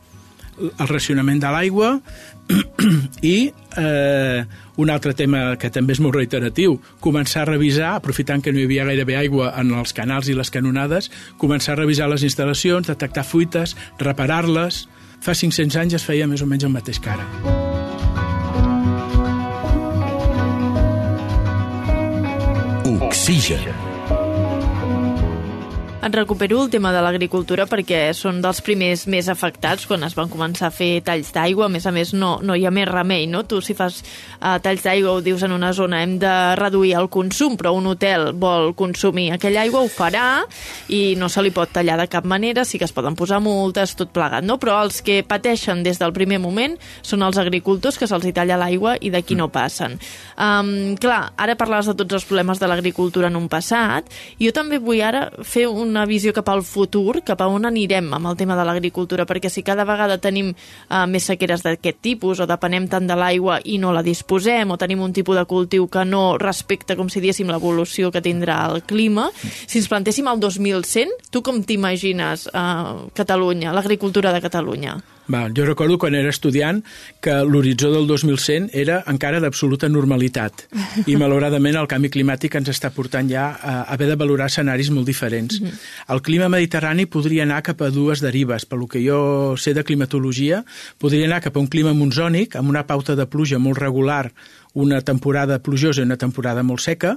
el 0.56 0.88
racionament 0.88 1.40
de 1.40 1.50
l'aigua 1.52 2.00
i 3.22 3.52
eh, 3.76 4.44
un 4.76 4.90
altre 4.90 5.12
tema 5.14 5.56
que 5.58 5.70
també 5.70 5.92
és 5.92 6.00
molt 6.00 6.16
reiteratiu, 6.16 6.78
començar 7.00 7.42
a 7.42 7.50
revisar, 7.50 7.96
aprofitant 7.96 8.42
que 8.42 8.52
no 8.52 8.60
hi 8.60 8.64
havia 8.64 8.84
gairebé 8.84 9.16
aigua 9.16 9.52
en 9.60 9.74
els 9.76 9.92
canals 9.92 10.28
i 10.28 10.34
les 10.34 10.50
canonades, 10.50 11.10
començar 11.38 11.74
a 11.74 11.80
revisar 11.80 12.08
les 12.08 12.24
instal·lacions, 12.24 12.88
detectar 12.88 13.24
fuites, 13.24 13.76
reparar-les. 13.98 14.86
Fa 15.20 15.34
500 15.34 15.76
anys 15.80 15.96
es 15.96 16.04
feia 16.04 16.26
més 16.28 16.42
o 16.42 16.46
menys 16.46 16.64
el 16.64 16.72
mateix 16.72 17.00
que 17.00 17.10
ara. 17.10 17.26
Oxigen. 22.86 23.95
Et 26.06 26.14
recupero 26.14 26.62
el 26.62 26.68
tema 26.70 26.92
de 26.94 27.00
l'agricultura 27.02 27.64
perquè 27.66 28.12
són 28.14 28.36
dels 28.38 28.60
primers 28.62 29.00
més 29.10 29.26
afectats 29.26 29.88
quan 29.90 30.06
es 30.06 30.12
van 30.14 30.28
començar 30.30 30.68
a 30.68 30.74
fer 30.74 31.00
talls 31.02 31.32
d'aigua. 31.34 31.66
A 31.66 31.72
més 31.72 31.82
a 31.82 31.90
més, 31.90 32.12
no, 32.14 32.36
no 32.46 32.54
hi 32.54 32.62
ha 32.62 32.70
més 32.70 32.86
remei, 32.86 33.24
no? 33.26 33.40
Tu, 33.42 33.58
si 33.58 33.74
fas 33.74 33.96
uh, 34.04 34.52
talls 34.62 34.84
d'aigua, 34.84 35.16
ho 35.16 35.24
dius 35.24 35.42
en 35.42 35.50
una 35.56 35.72
zona, 35.74 36.04
hem 36.04 36.12
de 36.22 36.34
reduir 36.60 36.92
el 37.00 37.08
consum, 37.10 37.56
però 37.58 37.72
un 37.74 37.88
hotel 37.90 38.28
vol 38.38 38.70
consumir 38.78 39.32
aquella 39.34 39.64
aigua, 39.64 39.82
ho 39.82 39.90
farà 39.90 40.44
i 40.94 41.16
no 41.18 41.26
se 41.26 41.42
li 41.42 41.50
pot 41.50 41.74
tallar 41.74 41.98
de 41.98 42.06
cap 42.12 42.22
manera, 42.22 42.62
sí 42.62 42.78
que 42.78 42.86
es 42.86 42.94
poden 42.94 43.18
posar 43.18 43.42
multes, 43.42 43.96
tot 43.98 44.14
plegat, 44.14 44.46
no? 44.46 44.60
Però 44.62 44.78
els 44.84 45.02
que 45.02 45.24
pateixen 45.26 45.82
des 45.82 45.98
del 45.98 46.14
primer 46.14 46.38
moment 46.38 46.78
són 47.02 47.26
els 47.26 47.42
agricultors 47.42 47.98
que 47.98 48.06
se'ls 48.06 48.30
talla 48.36 48.60
l'aigua 48.62 48.94
i 49.02 49.10
d'aquí 49.10 49.34
no 49.34 49.50
passen. 49.50 49.98
Um, 50.38 50.94
clar, 51.02 51.32
ara 51.34 51.58
parlaves 51.58 51.90
de 51.90 51.98
tots 51.98 52.20
els 52.20 52.30
problemes 52.30 52.62
de 52.62 52.70
l'agricultura 52.70 53.26
en 53.26 53.42
un 53.42 53.50
passat, 53.50 54.06
jo 54.38 54.54
també 54.54 54.78
vull 54.78 55.02
ara 55.02 55.26
fer 55.42 55.66
un 55.66 55.95
una 55.96 56.04
visió 56.08 56.34
cap 56.36 56.50
al 56.52 56.62
futur, 56.66 57.22
cap 57.24 57.40
a 57.40 57.48
on 57.48 57.64
anirem 57.68 58.12
amb 58.12 58.28
el 58.28 58.36
tema 58.36 58.56
de 58.58 58.66
l'agricultura, 58.68 59.24
perquè 59.26 59.48
si 59.52 59.64
cada 59.64 59.86
vegada 59.88 60.20
tenim 60.20 60.52
uh, 60.52 61.06
més 61.08 61.24
sequeres 61.30 61.64
d'aquest 61.64 62.02
tipus 62.04 62.42
o 62.44 62.48
depenem 62.48 62.90
tant 62.92 63.08
de 63.08 63.16
l'aigua 63.16 63.58
i 63.64 63.80
no 63.80 63.94
la 63.96 64.04
disposem 64.04 64.70
o 64.70 64.78
tenim 64.80 65.00
un 65.02 65.16
tipus 65.16 65.40
de 65.40 65.46
cultiu 65.48 65.88
que 65.88 66.04
no 66.04 66.36
respecta, 66.42 66.98
com 67.00 67.08
si 67.08 67.24
diéssim, 67.24 67.48
l'evolució 67.50 68.12
que 68.12 68.24
tindrà 68.24 68.60
el 68.68 68.84
clima, 68.84 69.30
si 69.40 69.80
ens 69.80 69.88
plantéssim 69.88 70.28
el 70.28 70.40
2100, 70.42 71.30
tu 71.32 71.42
com 71.46 71.62
t'imagines 71.64 72.48
uh, 72.52 73.06
Catalunya, 73.16 73.72
l'agricultura 73.72 74.36
de 74.36 74.44
Catalunya? 74.44 74.98
Va, 75.32 75.46
jo 75.50 75.64
recordo 75.66 75.98
quan 75.98 76.14
era 76.14 76.30
estudiant 76.30 76.82
que 77.24 77.34
l'horitzó 77.44 77.90
del 77.90 78.06
2100 78.06 78.68
era 78.72 79.00
encara 79.10 79.40
d'absoluta 79.42 79.88
normalitat 79.90 80.66
i 81.06 81.16
malauradament 81.20 81.78
el 81.80 81.88
canvi 81.90 82.12
climàtic 82.14 82.54
ens 82.60 82.70
està 82.70 82.92
portant 82.94 83.30
ja 83.30 83.48
a 83.56 83.76
haver 83.94 84.10
de 84.12 84.18
valorar 84.18 84.46
escenaris 84.46 84.92
molt 84.94 85.06
diferents. 85.06 85.60
Mm 85.60 85.66
-hmm. 85.66 85.80
El 86.14 86.22
clima 86.22 86.48
mediterrani 86.48 87.06
podria 87.06 87.42
anar 87.42 87.62
cap 87.62 87.82
a 87.82 87.90
dues 87.90 88.20
derives. 88.20 88.66
Per 88.66 88.78
lo 88.78 88.86
que 88.86 89.02
jo 89.02 89.56
sé 89.56 89.74
de 89.74 89.84
climatologia, 89.84 90.64
podria 90.98 91.26
anar 91.26 91.42
cap 91.42 91.56
a 91.56 91.60
un 91.60 91.66
clima 91.66 91.92
monsònic 91.92 92.56
amb 92.56 92.68
una 92.68 92.86
pauta 92.86 93.16
de 93.16 93.26
pluja 93.26 93.58
molt 93.58 93.78
regular, 93.78 94.32
una 94.74 95.00
temporada 95.00 95.58
plujosa 95.58 96.00
i 96.00 96.04
una 96.04 96.16
temporada 96.16 96.62
molt 96.62 96.80
seca, 96.80 97.16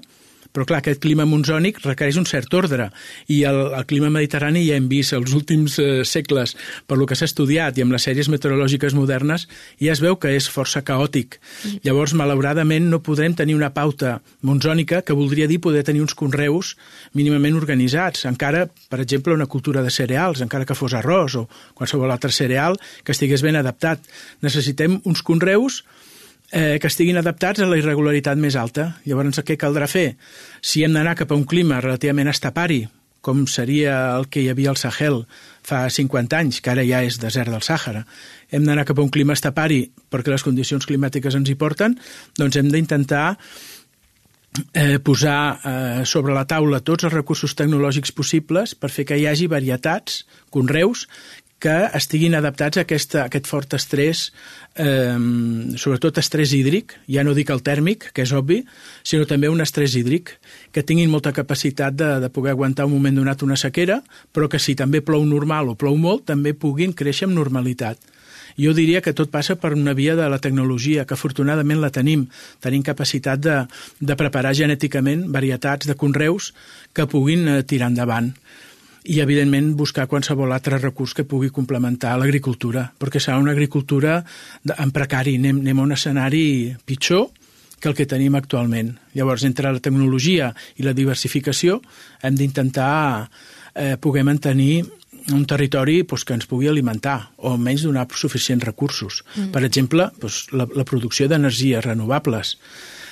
però 0.53 0.65
clar, 0.65 0.79
aquest 0.82 1.01
clima 1.03 1.27
monsònic 1.29 1.79
requereix 1.84 2.18
un 2.20 2.25
cert 2.29 2.53
ordre 2.58 2.89
i 3.29 3.41
el, 3.48 3.60
el 3.77 3.86
clima 3.89 4.10
mediterrani 4.13 4.63
ja 4.65 4.77
hem 4.79 4.88
vist 4.91 5.13
els 5.18 5.34
últims 5.38 5.77
eh, 5.82 6.01
segles 6.08 6.56
per 6.89 6.98
lo 7.00 7.06
que 7.10 7.18
s'ha 7.18 7.27
estudiat 7.29 7.77
i 7.77 7.86
amb 7.86 7.94
les 7.94 8.08
sèries 8.08 8.32
meteorològiques 8.34 8.96
modernes 8.98 9.46
ja 9.82 9.94
es 9.94 10.01
veu 10.03 10.18
que 10.20 10.34
és 10.36 10.50
força 10.50 10.82
caòtic. 10.86 11.38
Mm. 11.39 11.82
Llavors, 11.86 12.15
malauradament, 12.18 12.89
no 12.89 13.01
podrem 13.06 13.36
tenir 13.38 13.56
una 13.58 13.72
pauta 13.75 14.18
monsònica 14.46 15.03
que 15.06 15.18
voldria 15.18 15.48
dir 15.48 15.60
poder 15.62 15.84
tenir 15.86 16.01
uns 16.01 16.18
conreus 16.18 16.75
mínimament 17.13 17.58
organitzats. 17.60 18.25
Encara, 18.29 18.65
per 18.89 19.01
exemple, 19.03 19.36
una 19.38 19.50
cultura 19.50 19.84
de 19.86 19.94
cereals, 19.94 20.41
encara 20.46 20.65
que 20.65 20.77
fos 20.77 20.98
arròs 20.98 21.38
o 21.39 21.48
qualsevol 21.77 22.12
altre 22.12 22.34
cereal 22.34 22.79
que 23.03 23.13
estigués 23.13 23.46
ben 23.46 23.60
adaptat. 23.60 24.01
Necessitem 24.46 25.00
uns 25.06 25.24
conreus 25.25 25.84
eh, 26.51 26.77
que 26.82 26.89
estiguin 26.89 27.20
adaptats 27.20 27.62
a 27.62 27.68
la 27.70 27.77
irregularitat 27.79 28.39
més 28.39 28.58
alta. 28.60 28.94
Llavors, 29.06 29.41
què 29.46 29.58
caldrà 29.60 29.88
fer? 29.89 30.13
Si 30.62 30.84
hem 30.84 30.96
d'anar 30.96 31.18
cap 31.20 31.32
a 31.32 31.38
un 31.38 31.46
clima 31.50 31.82
relativament 31.82 32.32
estapari, 32.32 32.84
com 33.22 33.46
seria 33.51 33.96
el 34.15 34.29
que 34.32 34.44
hi 34.44 34.50
havia 34.51 34.72
al 34.72 34.79
Sahel 34.79 35.24
fa 35.65 35.84
50 35.91 36.38
anys, 36.39 36.62
que 36.63 36.72
ara 36.72 36.86
ja 36.88 37.01
és 37.06 37.20
desert 37.22 37.51
del 37.51 37.65
Sàhara, 37.65 38.06
hem 38.50 38.63
d'anar 38.65 38.88
cap 38.88 39.00
a 39.00 39.03
un 39.03 39.12
clima 39.13 39.36
estapari 39.36 39.84
perquè 40.10 40.32
les 40.32 40.46
condicions 40.46 40.88
climàtiques 40.88 41.36
ens 41.36 41.51
hi 41.51 41.58
porten, 41.60 41.98
doncs 42.39 42.58
hem 42.58 42.72
d'intentar 42.72 43.25
eh, 44.74 44.98
posar 45.03 45.41
eh, 45.60 46.06
sobre 46.06 46.34
la 46.34 46.48
taula 46.50 46.82
tots 46.82 47.06
els 47.06 47.13
recursos 47.13 47.53
tecnològics 47.60 48.15
possibles 48.15 48.74
per 48.75 48.91
fer 48.94 49.06
que 49.06 49.20
hi 49.20 49.27
hagi 49.29 49.51
varietats, 49.51 50.24
conreus, 50.50 51.06
que 51.60 51.75
estiguin 51.96 52.38
adaptats 52.39 52.80
a, 52.80 52.86
aquesta, 52.88 53.24
a 53.24 53.28
aquest 53.28 53.48
fort 53.50 53.75
estrès, 53.75 54.30
eh, 54.80 55.16
sobretot 55.75 56.22
estrès 56.22 56.54
hídric, 56.56 56.96
ja 57.12 57.25
no 57.28 57.36
dic 57.36 57.51
el 57.51 57.63
tèrmic, 57.66 58.10
que 58.16 58.24
és 58.24 58.34
obvi, 58.36 58.62
sinó 59.04 59.28
també 59.28 59.51
un 59.51 59.60
estrès 59.62 59.98
hídric, 60.00 60.38
que 60.72 60.84
tinguin 60.84 61.12
molta 61.12 61.36
capacitat 61.36 61.98
de, 62.00 62.13
de 62.24 62.30
poder 62.32 62.56
aguantar 62.56 62.88
un 62.88 62.96
moment 62.96 63.20
donat 63.20 63.44
una 63.44 63.60
sequera, 63.60 64.00
però 64.32 64.48
que 64.48 64.60
si 64.60 64.78
també 64.80 65.04
plou 65.04 65.25
normal 65.28 65.74
o 65.74 65.75
plou 65.75 66.00
molt, 66.00 66.25
també 66.32 66.56
puguin 66.56 66.96
créixer 66.96 67.28
amb 67.28 67.36
normalitat. 67.38 68.00
Jo 68.60 68.74
diria 68.75 69.00
que 69.04 69.13
tot 69.16 69.30
passa 69.32 69.56
per 69.60 69.72
una 69.75 69.94
via 69.96 70.16
de 70.20 70.25
la 70.32 70.39
tecnologia, 70.39 71.06
que 71.06 71.16
afortunadament 71.16 71.80
la 71.80 71.92
tenim. 71.96 72.25
Tenim 72.63 72.84
capacitat 72.84 73.39
de, 73.39 73.60
de 74.00 74.18
preparar 74.20 74.56
genèticament 74.58 75.28
varietats 75.32 75.88
de 75.88 75.96
conreus 75.96 76.54
que 76.96 77.08
puguin 77.08 77.48
eh, 77.48 77.62
tirar 77.63 77.92
endavant 77.94 78.34
i, 79.06 79.20
evidentment, 79.24 79.74
buscar 79.79 80.08
qualsevol 80.12 80.51
altre 80.51 80.77
recurs 80.79 81.15
que 81.15 81.25
pugui 81.27 81.50
complementar 81.56 82.18
l'agricultura, 82.20 82.89
perquè 83.00 83.22
serà 83.24 83.39
una 83.39 83.53
agricultura 83.56 84.20
en 84.75 84.91
precari, 84.96 85.38
anem, 85.39 85.62
anem 85.63 85.79
a 85.79 85.88
un 85.88 85.96
escenari 85.96 86.46
pitjor 86.86 87.29
que 87.79 87.88
el 87.88 87.96
que 87.96 88.08
tenim 88.10 88.36
actualment. 88.36 88.91
Llavors, 89.15 89.46
entre 89.48 89.72
la 89.72 89.79
tecnologia 89.79 90.51
i 90.77 90.84
la 90.84 90.94
diversificació, 90.94 91.79
hem 92.22 92.36
d'intentar 92.36 93.29
eh, 93.74 93.96
poder 94.01 94.25
mantenir 94.27 94.84
un 95.32 95.46
territori 95.46 96.03
pues, 96.03 96.25
que 96.25 96.36
ens 96.36 96.48
pugui 96.50 96.68
alimentar 96.68 97.32
o 97.38 97.53
almenys 97.53 97.86
donar 97.88 98.08
suficients 98.12 98.65
recursos. 98.65 99.24
Mm. 99.36 99.51
Per 99.56 99.63
exemple, 99.63 100.10
pues, 100.20 100.48
la, 100.51 100.68
la 100.75 100.86
producció 100.88 101.29
d'energies 101.32 101.86
renovables. 101.86 102.58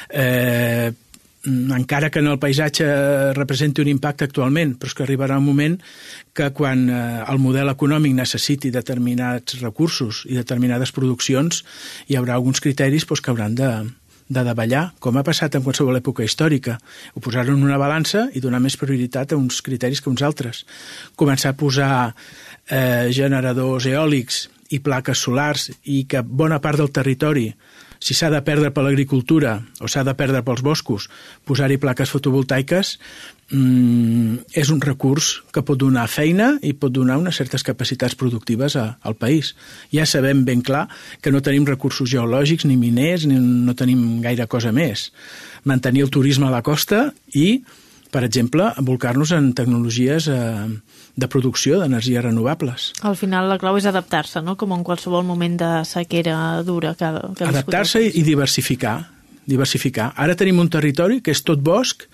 Eh, 0.09 0.91
encara 1.47 2.09
que 2.11 2.19
en 2.19 2.27
el 2.27 2.39
paisatge 2.39 2.87
representi 3.37 3.83
un 3.83 3.91
impacte 3.91 4.27
actualment, 4.27 4.75
però 4.77 4.91
és 4.91 4.95
que 4.97 5.05
arribarà 5.05 5.37
un 5.39 5.45
moment 5.47 5.77
que 6.35 6.49
quan 6.55 6.87
eh, 6.89 6.97
el 7.23 7.39
model 7.39 7.71
econòmic 7.71 8.15
necessiti 8.17 8.71
determinats 8.73 9.61
recursos 9.61 10.25
i 10.27 10.35
determinades 10.35 10.91
produccions, 10.91 11.63
hi 12.07 12.19
haurà 12.19 12.35
alguns 12.35 12.61
criteris 12.63 13.07
doncs, 13.07 13.23
que 13.23 13.31
hauran 13.31 13.55
de, 13.55 13.71
de 14.27 14.43
davallar, 14.43 14.91
com 14.99 15.17
ha 15.17 15.23
passat 15.23 15.55
en 15.55 15.63
qualsevol 15.63 15.99
època 15.99 16.25
històrica. 16.25 16.77
Ho 17.15 17.23
posar 17.23 17.47
en 17.47 17.63
una 17.63 17.79
balança 17.79 18.27
i 18.33 18.43
donar 18.43 18.59
més 18.63 18.77
prioritat 18.77 19.31
a 19.31 19.39
uns 19.39 19.61
criteris 19.63 20.03
que 20.03 20.11
uns 20.11 20.25
altres. 20.25 20.65
Començar 21.15 21.53
a 21.53 21.57
posar 21.57 21.91
eh, 22.67 23.07
generadors 23.15 23.87
eòlics 23.87 24.47
i 24.75 24.81
plaques 24.83 25.23
solars 25.23 25.69
i 25.85 26.03
que 26.11 26.21
bona 26.21 26.59
part 26.59 26.79
del 26.81 26.91
territori 26.91 27.53
si 27.99 28.15
s'ha 28.17 28.29
de 28.33 28.41
perdre 28.45 28.71
per 28.73 28.83
l'agricultura 28.85 29.57
o 29.81 29.89
s'ha 29.89 30.03
de 30.07 30.13
perdre 30.17 30.43
pels 30.45 30.63
boscos, 30.65 31.07
posar-hi 31.47 31.79
plaques 31.81 32.11
fotovoltaiques 32.13 32.97
mmm, 33.51 34.43
és 34.53 34.71
un 34.73 34.81
recurs 34.83 35.31
que 35.53 35.63
pot 35.65 35.79
donar 35.79 36.07
feina 36.11 36.53
i 36.61 36.73
pot 36.73 36.93
donar 36.93 37.17
unes 37.21 37.39
certes 37.39 37.65
capacitats 37.65 38.17
productives 38.19 38.77
a, 38.77 38.87
al 39.01 39.17
país. 39.19 39.55
Ja 39.93 40.05
sabem 40.05 40.45
ben 40.45 40.61
clar 40.61 40.87
que 41.21 41.33
no 41.33 41.41
tenim 41.41 41.67
recursos 41.67 42.09
geològics 42.11 42.67
ni 42.67 42.77
miners, 42.79 43.25
ni 43.25 43.39
no 43.39 43.75
tenim 43.77 44.21
gaire 44.25 44.47
cosa 44.47 44.71
més. 44.75 45.11
Mantenir 45.65 46.05
el 46.07 46.13
turisme 46.13 46.47
a 46.47 46.53
la 46.53 46.63
costa 46.65 47.11
i, 47.33 47.61
per 48.11 48.23
exemple, 48.23 48.69
envolcar-nos 48.79 49.33
en 49.35 49.51
tecnologies 49.57 50.29
eh, 50.31 50.67
de 51.17 51.27
producció 51.27 51.81
d'energies 51.81 52.23
renovables. 52.23 52.91
Al 53.07 53.17
final 53.19 53.49
la 53.51 53.59
clau 53.61 53.77
és 53.79 53.87
adaptar-se, 53.89 54.41
no? 54.45 54.55
com 54.59 54.73
en 54.75 54.85
qualsevol 54.87 55.25
moment 55.27 55.57
de 55.59 55.71
sequera 55.89 56.63
dura. 56.67 56.95
Que, 56.97 57.11
que 57.37 57.47
Adaptar-se 57.49 58.03
i 58.07 58.23
diversificar, 58.25 58.97
diversificar. 59.45 60.11
Ara 60.15 60.37
tenim 60.39 60.61
un 60.63 60.71
territori 60.71 61.21
que 61.21 61.35
és 61.35 61.43
tot 61.43 61.63
bosc, 61.63 62.07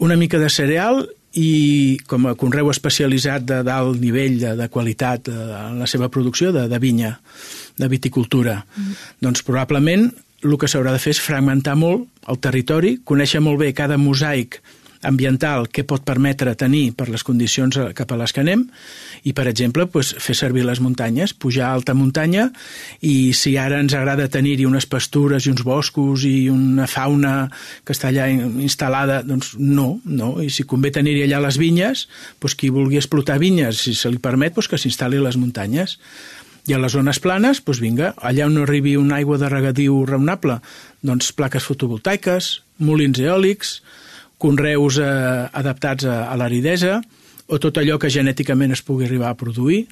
una 0.00 0.16
mica 0.16 0.40
de 0.40 0.48
cereal 0.52 1.04
i 1.38 1.98
com 2.10 2.26
a 2.26 2.34
conreu 2.38 2.70
especialitzat 2.72 3.44
de 3.46 3.60
dalt 3.66 4.00
nivell 4.02 4.38
de, 4.40 4.56
de 4.58 4.66
qualitat 4.72 5.28
eh, 5.30 5.36
en 5.68 5.78
la 5.82 5.86
seva 5.90 6.10
producció 6.10 6.50
de, 6.54 6.66
de 6.70 6.80
vinya, 6.82 7.14
de 7.78 7.88
viticultura. 7.88 8.60
Mm. 8.74 8.98
Doncs 9.26 9.46
probablement 9.46 10.10
el 10.40 10.56
que 10.56 10.68
s'haurà 10.70 10.94
de 10.94 11.00
fer 11.02 11.12
és 11.14 11.22
fragmentar 11.22 11.76
molt 11.76 12.08
el 12.32 12.38
territori, 12.40 12.98
conèixer 13.04 13.42
molt 13.44 13.60
bé 13.60 13.74
cada 13.76 13.98
mosaic 14.00 14.58
ambiental 15.02 15.68
que 15.72 15.84
pot 15.88 16.04
permetre 16.04 16.52
tenir 16.58 16.92
per 16.96 17.08
les 17.08 17.24
condicions 17.24 17.78
cap 17.96 18.12
a 18.12 18.18
les 18.20 18.34
que 18.36 18.42
anem 18.42 18.66
i, 19.24 19.32
per 19.36 19.46
exemple, 19.48 19.86
pues, 19.88 20.12
fer 20.20 20.36
servir 20.36 20.66
les 20.68 20.80
muntanyes, 20.84 21.32
pujar 21.32 21.70
a 21.70 21.74
alta 21.76 21.94
muntanya 21.96 22.50
i 23.00 23.32
si 23.36 23.56
ara 23.60 23.80
ens 23.80 23.94
agrada 23.96 24.28
tenir-hi 24.32 24.66
unes 24.68 24.86
pastures 24.90 25.46
i 25.46 25.52
uns 25.52 25.64
boscos 25.64 26.26
i 26.28 26.50
una 26.52 26.88
fauna 26.90 27.34
que 27.84 27.96
està 27.96 28.10
allà 28.10 28.28
instal·lada, 28.30 29.22
doncs 29.26 29.54
no, 29.58 30.00
no. 30.04 30.34
I 30.42 30.50
si 30.52 30.66
convé 30.68 30.92
tenir-hi 30.92 31.24
allà 31.26 31.40
les 31.46 31.60
vinyes, 31.60 32.06
pues, 32.40 32.54
qui 32.54 32.72
vulgui 32.72 33.00
explotar 33.00 33.38
vinyes, 33.40 33.80
si 33.86 33.94
se 33.96 34.12
li 34.12 34.20
permet, 34.20 34.54
pues, 34.56 34.68
que 34.68 34.80
s'instal·li 34.80 35.20
a 35.20 35.28
les 35.28 35.40
muntanyes. 35.40 35.96
I 36.68 36.76
a 36.76 36.78
les 36.78 36.92
zones 36.92 37.18
planes, 37.24 37.62
doncs 37.64 37.80
vinga, 37.80 38.12
allà 38.20 38.44
on 38.46 38.52
no 38.54 38.66
arribi 38.66 38.92
una 39.00 39.16
aigua 39.16 39.38
de 39.40 39.48
regadiu 39.48 40.04
raonable, 40.06 40.58
doncs 41.02 41.32
plaques 41.32 41.64
fotovoltaiques, 41.64 42.50
molins 42.84 43.18
eòlics, 43.18 43.78
conreus 44.40 44.98
eh, 44.98 45.06
adaptats 45.52 46.08
a, 46.08 46.22
a 46.32 46.38
l'aridesa 46.40 47.00
o 47.50 47.58
tot 47.58 47.80
allò 47.80 47.98
que 47.98 48.10
genèticament 48.12 48.72
es 48.76 48.82
pugui 48.86 49.08
arribar 49.08 49.32
a 49.32 49.38
produir. 49.38 49.84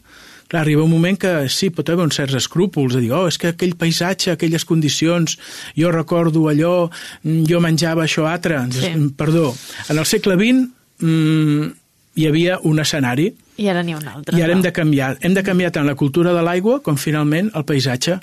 Clar, 0.49 0.63
arriba 0.63 0.85
un 0.85 0.93
moment 0.93 1.19
que 1.21 1.33
sí, 1.53 1.69
pot 1.75 1.91
haver 1.91 2.07
uns 2.07 2.17
certs 2.17 2.39
escrúpols, 2.39 2.95
de 2.97 3.03
dir, 3.05 3.11
oh, 3.13 3.27
és 3.29 3.37
que 3.37 3.51
aquell 3.53 3.75
paisatge, 3.77 4.31
aquelles 4.33 4.65
condicions, 4.65 5.37
jo 5.77 5.91
recordo 5.93 6.47
allò, 6.49 6.89
mm, 7.25 7.43
jo 7.51 7.61
menjava 7.61 8.07
això 8.07 8.25
altre. 8.31 8.63
Sí. 8.73 8.95
Perdó, 9.19 9.51
en 9.91 9.99
el 9.99 10.09
segle 10.09 10.39
XX 10.39 11.05
mmm, 11.05 11.69
hi 12.17 12.27
havia 12.31 12.57
un 12.65 12.81
escenari. 12.81 13.29
I 13.59 13.69
ara 13.69 13.83
n'hi 13.83 13.93
ha 13.93 14.01
un 14.01 14.09
altre. 14.09 14.39
I 14.39 14.43
ara 14.43 14.55
no? 14.55 14.59
hem 14.59 14.65
de 14.65 14.73
canviar. 14.73 15.17
Hem 15.21 15.37
de 15.37 15.45
canviar 15.45 15.75
tant 15.75 15.87
la 15.87 15.99
cultura 15.99 16.33
de 16.33 16.47
l'aigua 16.47 16.81
com 16.87 16.97
finalment 16.97 17.51
el 17.59 17.67
paisatge. 17.69 18.21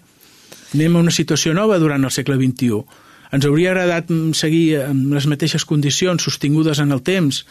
Anem 0.74 0.96
a 0.96 1.04
una 1.06 1.14
situació 1.14 1.54
nova 1.54 1.78
durant 1.80 2.04
el 2.04 2.12
segle 2.12 2.40
XXI 2.40 2.82
ens 3.34 3.46
hauria 3.48 3.72
agradat 3.74 4.10
mm, 4.12 4.36
seguir 4.38 4.82
amb 4.86 5.16
les 5.16 5.28
mateixes 5.30 5.66
condicions 5.66 6.22
sostingudes 6.22 6.82
en 6.84 6.92
el 6.96 7.02
temps, 7.06 7.44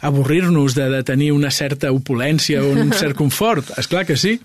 avorrir-nos 0.00 0.76
de, 0.78 0.86
de 0.92 1.02
tenir 1.02 1.32
una 1.34 1.50
certa 1.50 1.90
opulència 1.94 2.62
o 2.62 2.70
un 2.70 2.92
cert 2.94 3.18
confort? 3.22 3.72
És 3.80 3.90
clar 3.90 4.04
que 4.06 4.18
sí, 4.18 4.38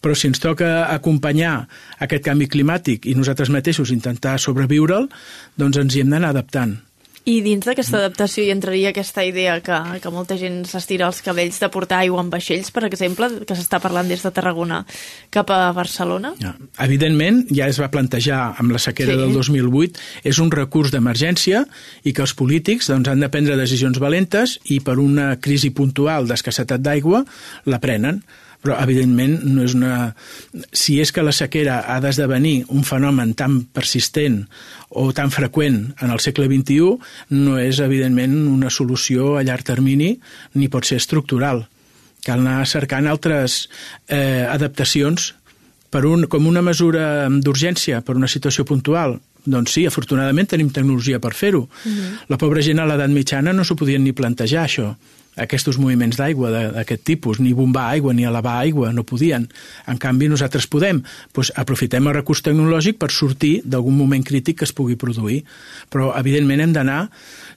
però 0.00 0.16
si 0.16 0.30
ens 0.30 0.40
toca 0.42 0.88
acompanyar 0.90 1.54
aquest 2.00 2.24
canvi 2.26 2.48
climàtic 2.50 3.06
i 3.06 3.16
nosaltres 3.18 3.52
mateixos 3.52 3.92
intentar 3.94 4.38
sobreviure'l, 4.40 5.10
doncs 5.60 5.82
ens 5.82 5.96
hi 5.96 6.04
hem 6.04 6.14
d'anar 6.14 6.32
adaptant. 6.34 6.78
I 7.28 7.40
dins 7.44 7.66
d'aquesta 7.66 7.98
adaptació 7.98 8.46
hi 8.46 8.52
entraria 8.54 8.90
aquesta 8.94 9.22
idea 9.28 9.58
que, 9.64 9.76
que 10.00 10.12
molta 10.12 10.38
gent 10.40 10.62
s'estira 10.68 11.04
els 11.10 11.20
cabells 11.24 11.58
de 11.60 11.68
portar 11.72 11.98
aigua 12.00 12.22
en 12.24 12.30
vaixells, 12.32 12.70
per 12.72 12.86
exemple, 12.88 13.28
que 13.44 13.56
s'està 13.58 13.80
parlant 13.82 14.08
des 14.08 14.24
de 14.24 14.32
Tarragona 14.32 14.80
cap 15.34 15.52
a 15.52 15.60
Barcelona? 15.76 16.32
Ja. 16.40 16.54
Evidentment, 16.86 17.42
ja 17.52 17.68
es 17.68 17.80
va 17.82 17.90
plantejar 17.92 18.40
amb 18.62 18.72
la 18.72 18.80
sequera 18.80 19.18
sí. 19.18 19.20
del 19.20 19.36
2008, 19.36 20.00
és 20.32 20.40
un 20.40 20.52
recurs 20.54 20.94
d'emergència 20.94 21.66
i 22.08 22.14
que 22.16 22.24
els 22.24 22.34
polítics 22.38 22.88
doncs, 22.88 23.12
han 23.12 23.20
de 23.20 23.28
prendre 23.32 23.58
decisions 23.60 24.00
valentes 24.00 24.56
i 24.72 24.80
per 24.80 24.96
una 25.02 25.34
crisi 25.42 25.74
puntual 25.76 26.30
d'escassetat 26.30 26.80
d'aigua 26.80 27.26
la 27.68 27.82
prenen 27.84 28.24
però 28.60 28.76
evidentment 28.82 29.38
no 29.48 29.64
és 29.64 29.74
una... 29.76 30.12
Si 30.76 30.98
és 31.00 31.12
que 31.12 31.24
la 31.24 31.34
sequera 31.36 31.80
ha 31.88 31.98
d'esdevenir 32.04 32.66
un 32.68 32.84
fenomen 32.84 33.32
tan 33.38 33.62
persistent 33.72 34.42
o 34.90 35.10
tan 35.16 35.32
freqüent 35.32 35.80
en 36.00 36.12
el 36.12 36.20
segle 36.20 36.48
XXI, 36.50 36.96
no 37.40 37.58
és 37.60 37.80
evidentment 37.80 38.36
una 38.50 38.70
solució 38.70 39.36
a 39.38 39.44
llarg 39.46 39.64
termini 39.66 40.14
ni 40.54 40.68
pot 40.68 40.88
ser 40.88 41.00
estructural. 41.00 41.64
Cal 42.26 42.42
anar 42.44 42.68
cercant 42.68 43.08
altres 43.08 43.62
eh, 44.08 44.44
adaptacions 44.44 45.32
per 45.90 46.04
un, 46.06 46.28
com 46.30 46.46
una 46.46 46.62
mesura 46.62 47.28
d'urgència 47.32 48.04
per 48.04 48.18
una 48.18 48.28
situació 48.30 48.66
puntual, 48.68 49.18
doncs 49.44 49.76
sí, 49.76 49.86
afortunadament 49.86 50.48
tenim 50.50 50.70
tecnologia 50.70 51.20
per 51.20 51.34
fer-ho. 51.34 51.62
Uh 51.62 51.88
mhm. 51.88 51.96
-huh. 51.98 52.18
La 52.28 52.38
pobra 52.38 52.62
gent 52.62 52.78
a 52.78 52.86
l'edat 52.86 53.10
mitjana 53.10 53.52
no 53.52 53.64
s'ho 53.64 53.76
podien 53.76 54.02
ni 54.04 54.12
plantejar, 54.12 54.64
això 54.64 54.96
aquests 55.38 55.78
moviments 55.78 56.18
d'aigua 56.18 56.50
d'aquest 56.74 57.04
tipus, 57.06 57.40
ni 57.40 57.52
bombar 57.54 57.88
aigua 57.94 58.12
ni 58.14 58.26
elevar 58.26 58.58
aigua, 58.64 58.92
no 58.92 59.04
podien. 59.06 59.46
En 59.88 59.98
canvi, 60.00 60.28
nosaltres 60.28 60.66
podem. 60.70 61.02
Doncs 61.34 61.52
aprofitem 61.60 62.08
el 62.10 62.16
recurs 62.18 62.42
tecnològic 62.46 62.98
per 63.00 63.10
sortir 63.14 63.60
d'algun 63.64 63.96
moment 63.96 64.24
crític 64.26 64.60
que 64.60 64.68
es 64.68 64.74
pugui 64.76 64.98
produir. 65.00 65.42
Però, 65.90 66.12
evidentment, 66.18 66.66
hem 66.66 66.74
d'anar... 66.76 67.04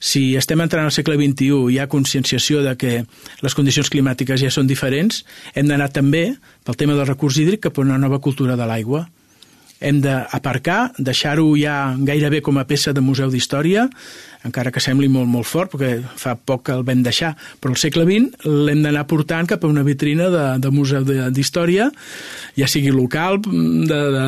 Si 0.03 0.33
estem 0.35 0.59
entrant 0.59 0.83
al 0.83 0.91
segle 0.91 1.15
XXI 1.15 1.45
i 1.47 1.75
hi 1.75 1.77
ha 1.79 1.85
conscienciació 1.87 2.59
de 2.59 2.73
que 2.75 3.05
les 3.39 3.53
condicions 3.55 3.87
climàtiques 3.87 4.41
ja 4.41 4.49
són 4.51 4.67
diferents, 4.67 5.21
hem 5.55 5.69
d'anar 5.69 5.93
també, 5.95 6.25
pel 6.67 6.75
tema 6.75 6.97
del 6.97 7.07
recurs 7.07 7.37
hídric, 7.39 7.61
cap 7.69 7.79
a 7.79 7.85
una 7.85 7.95
nova 8.01 8.19
cultura 8.19 8.57
de 8.59 8.67
l'aigua 8.67 9.05
hem 9.83 9.99
d'aparcar, 10.03 10.93
deixar-ho 10.97 11.51
ja 11.59 11.93
gairebé 11.99 12.41
com 12.41 12.57
a 12.57 12.65
peça 12.67 12.93
de 12.95 13.03
museu 13.03 13.31
d'història, 13.31 13.89
encara 14.43 14.71
que 14.75 14.81
sembli 14.83 15.07
molt, 15.11 15.29
molt 15.31 15.47
fort, 15.47 15.71
perquè 15.73 16.01
fa 16.19 16.35
poc 16.35 16.65
que 16.67 16.75
el 16.75 16.83
vam 16.87 17.03
deixar, 17.03 17.33
però 17.63 17.73
al 17.73 17.79
segle 17.79 18.05
XX 18.07 18.47
l'hem 18.47 18.83
d'anar 18.83 19.05
portant 19.07 19.47
cap 19.49 19.63
a 19.63 19.71
una 19.71 19.85
vitrina 19.87 20.29
de, 20.31 20.43
de 20.63 20.71
museu 20.73 21.05
d'història, 21.05 21.89
ja 22.59 22.67
sigui 22.71 22.91
local, 22.95 23.39
de, 23.43 24.01
de, 24.17 24.25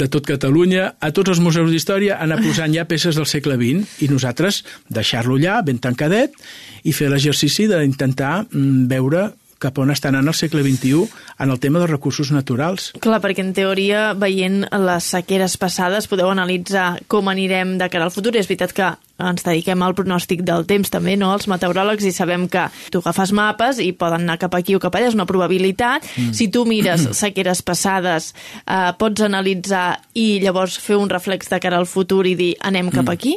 de 0.00 0.08
tot 0.12 0.28
Catalunya, 0.28 0.94
a 1.00 1.12
tots 1.16 1.34
els 1.34 1.42
museus 1.44 1.70
d'història, 1.72 2.20
anar 2.20 2.40
posant 2.40 2.72
ja 2.76 2.86
peces 2.88 3.18
del 3.18 3.28
segle 3.28 3.58
XX 3.60 4.00
i 4.04 4.10
nosaltres 4.12 4.62
deixar-lo 4.88 5.36
allà 5.40 5.60
ben 5.66 5.80
tancadet 5.82 6.36
i 6.84 6.96
fer 6.96 7.10
l'exercici 7.12 7.68
d'intentar 7.70 8.46
mm, 8.48 8.88
veure 8.90 9.28
cap 9.60 9.78
on 9.78 9.92
està 9.92 10.08
anant 10.10 10.30
el 10.30 10.36
segle 10.36 10.62
XXI 10.64 11.04
en 11.40 11.52
el 11.52 11.60
tema 11.60 11.80
dels 11.82 11.92
recursos 11.92 12.32
naturals. 12.32 12.90
Clar, 13.02 13.20
perquè 13.22 13.44
en 13.44 13.52
teoria, 13.56 14.10
veient 14.18 14.64
les 14.86 15.12
sequeres 15.14 15.56
passades, 15.60 16.08
podeu 16.10 16.30
analitzar 16.32 16.94
com 17.10 17.28
anirem 17.30 17.76
de 17.80 17.88
cara 17.92 18.08
al 18.08 18.14
futur. 18.14 18.34
És 18.40 18.48
veritat 18.48 18.74
que 18.76 18.90
ens 19.20 19.44
dediquem 19.44 19.82
al 19.84 19.94
pronòstic 19.96 20.40
del 20.48 20.64
temps 20.68 20.92
també, 20.92 21.16
no?, 21.20 21.32
els 21.36 21.48
meteoròlegs, 21.50 22.06
i 22.08 22.14
sabem 22.16 22.46
que 22.48 22.66
tu 22.92 23.02
agafes 23.02 23.34
mapes 23.36 23.82
i 23.84 23.90
poden 23.92 24.24
anar 24.24 24.38
cap 24.40 24.56
aquí 24.56 24.76
o 24.76 24.80
cap 24.82 24.96
allà, 24.96 25.10
és 25.12 25.18
una 25.18 25.28
probabilitat. 25.28 26.06
Mm. 26.16 26.36
Si 26.36 26.48
tu 26.52 26.64
mires 26.68 27.10
sequeres 27.22 27.60
passades, 27.66 28.32
eh, 28.64 28.88
pots 29.00 29.28
analitzar 29.28 30.00
i 30.16 30.40
llavors 30.40 30.78
fer 30.80 30.96
un 31.00 31.12
reflex 31.12 31.52
de 31.52 31.60
cara 31.60 31.80
al 31.80 31.90
futur 31.90 32.24
i 32.26 32.34
dir 32.38 32.54
anem 32.64 32.88
cap 32.92 33.04
mm. 33.04 33.12
aquí? 33.12 33.36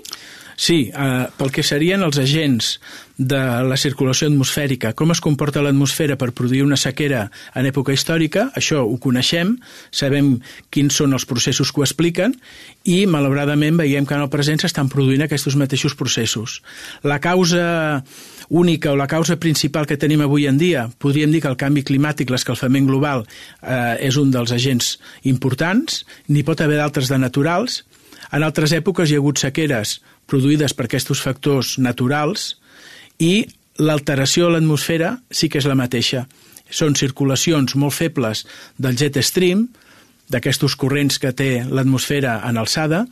Sí, 0.55 0.91
eh, 0.93 1.25
pel 1.37 1.51
que 1.51 1.63
serien 1.65 2.03
els 2.05 2.19
agents 2.21 2.77
de 3.17 3.39
la 3.67 3.77
circulació 3.77 4.27
atmosfèrica, 4.29 4.93
com 4.97 5.13
es 5.13 5.21
comporta 5.21 5.61
l'atmosfera 5.61 6.17
per 6.17 6.31
produir 6.33 6.63
una 6.65 6.77
sequera 6.79 7.27
en 7.53 7.67
època 7.69 7.93
històrica, 7.93 8.47
això 8.57 8.81
ho 8.81 8.97
coneixem, 9.01 9.55
sabem 9.93 10.35
quins 10.73 10.97
són 10.97 11.13
els 11.13 11.25
processos 11.29 11.71
que 11.71 11.81
ho 11.81 11.85
expliquen 11.85 12.33
i, 12.83 13.03
malauradament, 13.05 13.77
veiem 13.77 14.07
que 14.09 14.17
en 14.17 14.25
el 14.25 14.31
present 14.33 14.63
s'estan 14.63 14.89
produint 14.89 15.25
aquests 15.25 15.57
mateixos 15.61 15.93
processos. 15.99 16.61
La 17.03 17.19
causa 17.21 18.03
única 18.49 18.91
o 18.91 18.97
la 18.97 19.07
causa 19.07 19.37
principal 19.37 19.85
que 19.85 19.97
tenim 19.97 20.25
avui 20.25 20.47
en 20.49 20.57
dia, 20.57 20.87
podríem 20.97 21.31
dir 21.31 21.43
que 21.43 21.51
el 21.51 21.59
canvi 21.59 21.85
climàtic, 21.85 22.33
l'escalfament 22.33 22.89
global, 22.89 23.27
eh, 23.61 23.97
és 24.09 24.17
un 24.17 24.31
dels 24.33 24.51
agents 24.51 24.97
importants, 25.23 26.03
n'hi 26.27 26.43
pot 26.43 26.61
haver 26.61 26.81
d'altres 26.81 27.09
de 27.09 27.21
naturals, 27.21 27.83
en 28.33 28.41
altres 28.41 28.73
èpoques 28.73 29.11
hi 29.11 29.17
ha 29.17 29.21
hagut 29.21 29.37
sequeres 29.37 29.99
produïdes 30.29 30.73
per 30.73 30.87
aquests 30.87 31.21
factors 31.21 31.77
naturals 31.77 32.55
i 33.19 33.45
l'alteració 33.79 34.47
a 34.47 34.55
l'atmosfera 34.55 35.17
sí 35.31 35.49
que 35.49 35.59
és 35.61 35.67
la 35.69 35.77
mateixa. 35.77 36.25
Són 36.69 36.95
circulacions 36.95 37.75
molt 37.75 37.93
febles 37.93 38.45
del 38.77 38.97
jet 38.97 39.17
stream, 39.21 39.67
d'aquests 40.31 40.75
corrents 40.79 41.19
que 41.19 41.33
té 41.35 41.63
l'atmosfera 41.69 42.39
en 42.47 42.57
alçada, 42.57 43.03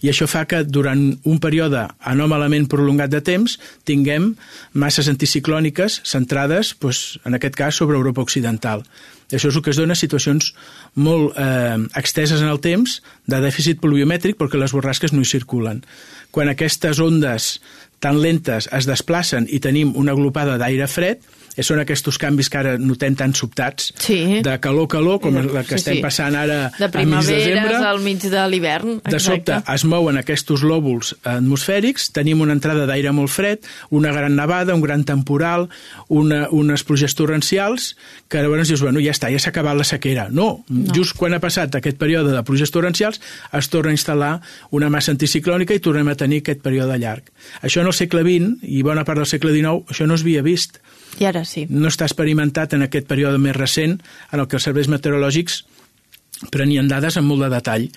i 0.00 0.08
això 0.08 0.26
fa 0.30 0.46
que 0.48 0.62
durant 0.64 1.00
un 1.28 1.40
període 1.42 1.82
anòmalament 2.08 2.68
prolongat 2.72 3.12
de 3.12 3.20
temps 3.24 3.58
tinguem 3.88 4.30
masses 4.72 5.10
anticiclòniques 5.12 6.00
centrades, 6.08 6.72
doncs, 6.80 7.18
en 7.24 7.36
aquest 7.36 7.58
cas, 7.58 7.76
sobre 7.76 7.98
Europa 7.98 8.24
Occidental. 8.24 8.84
Això 9.32 9.50
és 9.50 9.56
el 9.56 9.64
que 9.64 9.72
es 9.74 9.80
dona 9.80 9.96
situacions 9.98 10.52
molt 10.94 11.36
eh, 11.38 11.78
exteses 11.98 12.42
en 12.42 12.50
el 12.50 12.62
temps 12.64 13.00
de 13.30 13.42
dèficit 13.42 13.80
pluviomètric 13.82 14.38
perquè 14.40 14.60
les 14.60 14.74
borrasques 14.74 15.14
no 15.14 15.22
hi 15.22 15.30
circulen. 15.30 15.84
Quan 16.30 16.50
aquestes 16.50 17.00
ondes 17.02 17.56
tan 18.00 18.22
lentes 18.22 18.66
es 18.72 18.88
desplacen 18.88 19.46
i 19.52 19.60
tenim 19.60 19.92
una 20.00 20.14
aglopada 20.16 20.56
d'aire 20.58 20.88
fred, 20.88 21.20
eh, 21.52 21.62
són 21.62 21.82
aquests 21.82 22.16
canvis 22.20 22.48
que 22.50 22.58
ara 22.58 22.72
notem 22.80 23.14
tan 23.14 23.34
sobtats, 23.36 23.90
sí. 24.00 24.40
de 24.42 24.54
calor-calor, 24.64 25.20
com 25.20 25.36
de, 25.36 25.44
la 25.52 25.62
que 25.68 25.76
estem 25.76 25.98
sí. 25.98 26.02
passant 26.04 26.34
ara 26.40 26.70
de 26.78 26.88
primaveres 26.92 27.76
al 27.76 28.00
mig 28.02 28.24
de 28.24 28.46
l'hivern. 28.48 28.98
De 29.04 29.20
sobte 29.22 29.60
es 29.60 29.84
mouen 29.84 30.18
aquests 30.20 30.64
lòbuls 30.64 31.12
atmosfèrics, 31.28 32.08
tenim 32.16 32.40
una 32.40 32.56
entrada 32.56 32.88
d'aire 32.88 33.12
molt 33.14 33.30
fred, 33.30 33.68
una 33.92 34.14
gran 34.16 34.34
nevada, 34.38 34.74
un 34.74 34.82
gran 34.82 35.04
temporal, 35.04 35.68
una, 36.08 36.46
unes 36.48 36.84
pluges 36.88 37.14
torrencials, 37.18 37.92
que 38.32 38.40
llavors 38.40 38.72
dius, 38.72 38.80
bueno, 38.80 39.04
ja 39.04 39.12
està, 39.20 39.28
ja 39.28 39.38
s'ha 39.38 39.52
acabat 39.52 39.76
la 39.76 39.84
sequera. 39.84 40.28
No, 40.32 40.64
no, 40.68 40.94
just 40.96 41.16
quan 41.18 41.36
ha 41.36 41.40
passat 41.42 41.74
aquest 41.76 41.98
període 42.00 42.32
de 42.32 42.42
pluges 42.46 42.72
torrencials 42.72 43.20
es 43.52 43.68
torna 43.68 43.92
a 43.92 43.96
instal·lar 43.96 44.32
una 44.72 44.88
massa 44.88 45.12
anticiclònica 45.12 45.76
i 45.76 45.82
tornem 45.84 46.08
a 46.08 46.16
tenir 46.16 46.40
aquest 46.40 46.62
període 46.64 46.96
llarg. 46.98 47.28
Això 47.60 47.84
en 47.84 47.90
el 47.90 47.96
segle 47.96 48.24
XX 48.24 48.64
i 48.64 48.80
bona 48.86 49.04
part 49.04 49.20
del 49.20 49.28
segle 49.28 49.52
XIX, 49.52 49.84
això 49.92 50.08
no 50.08 50.16
es 50.16 50.24
havia 50.24 50.42
vist. 50.46 50.80
I 51.20 51.28
ara 51.28 51.44
sí. 51.44 51.66
No 51.68 51.90
està 51.90 52.08
experimentat 52.08 52.72
en 52.74 52.86
aquest 52.86 53.06
període 53.10 53.38
més 53.38 53.56
recent 53.56 53.98
en 54.32 54.40
el 54.40 54.48
que 54.48 54.56
els 54.56 54.66
serveis 54.66 54.88
meteorològics 54.88 55.64
prenien 56.48 56.88
dades 56.88 57.18
amb 57.20 57.28
molt 57.28 57.44
de 57.44 57.50
detall. 57.52 57.88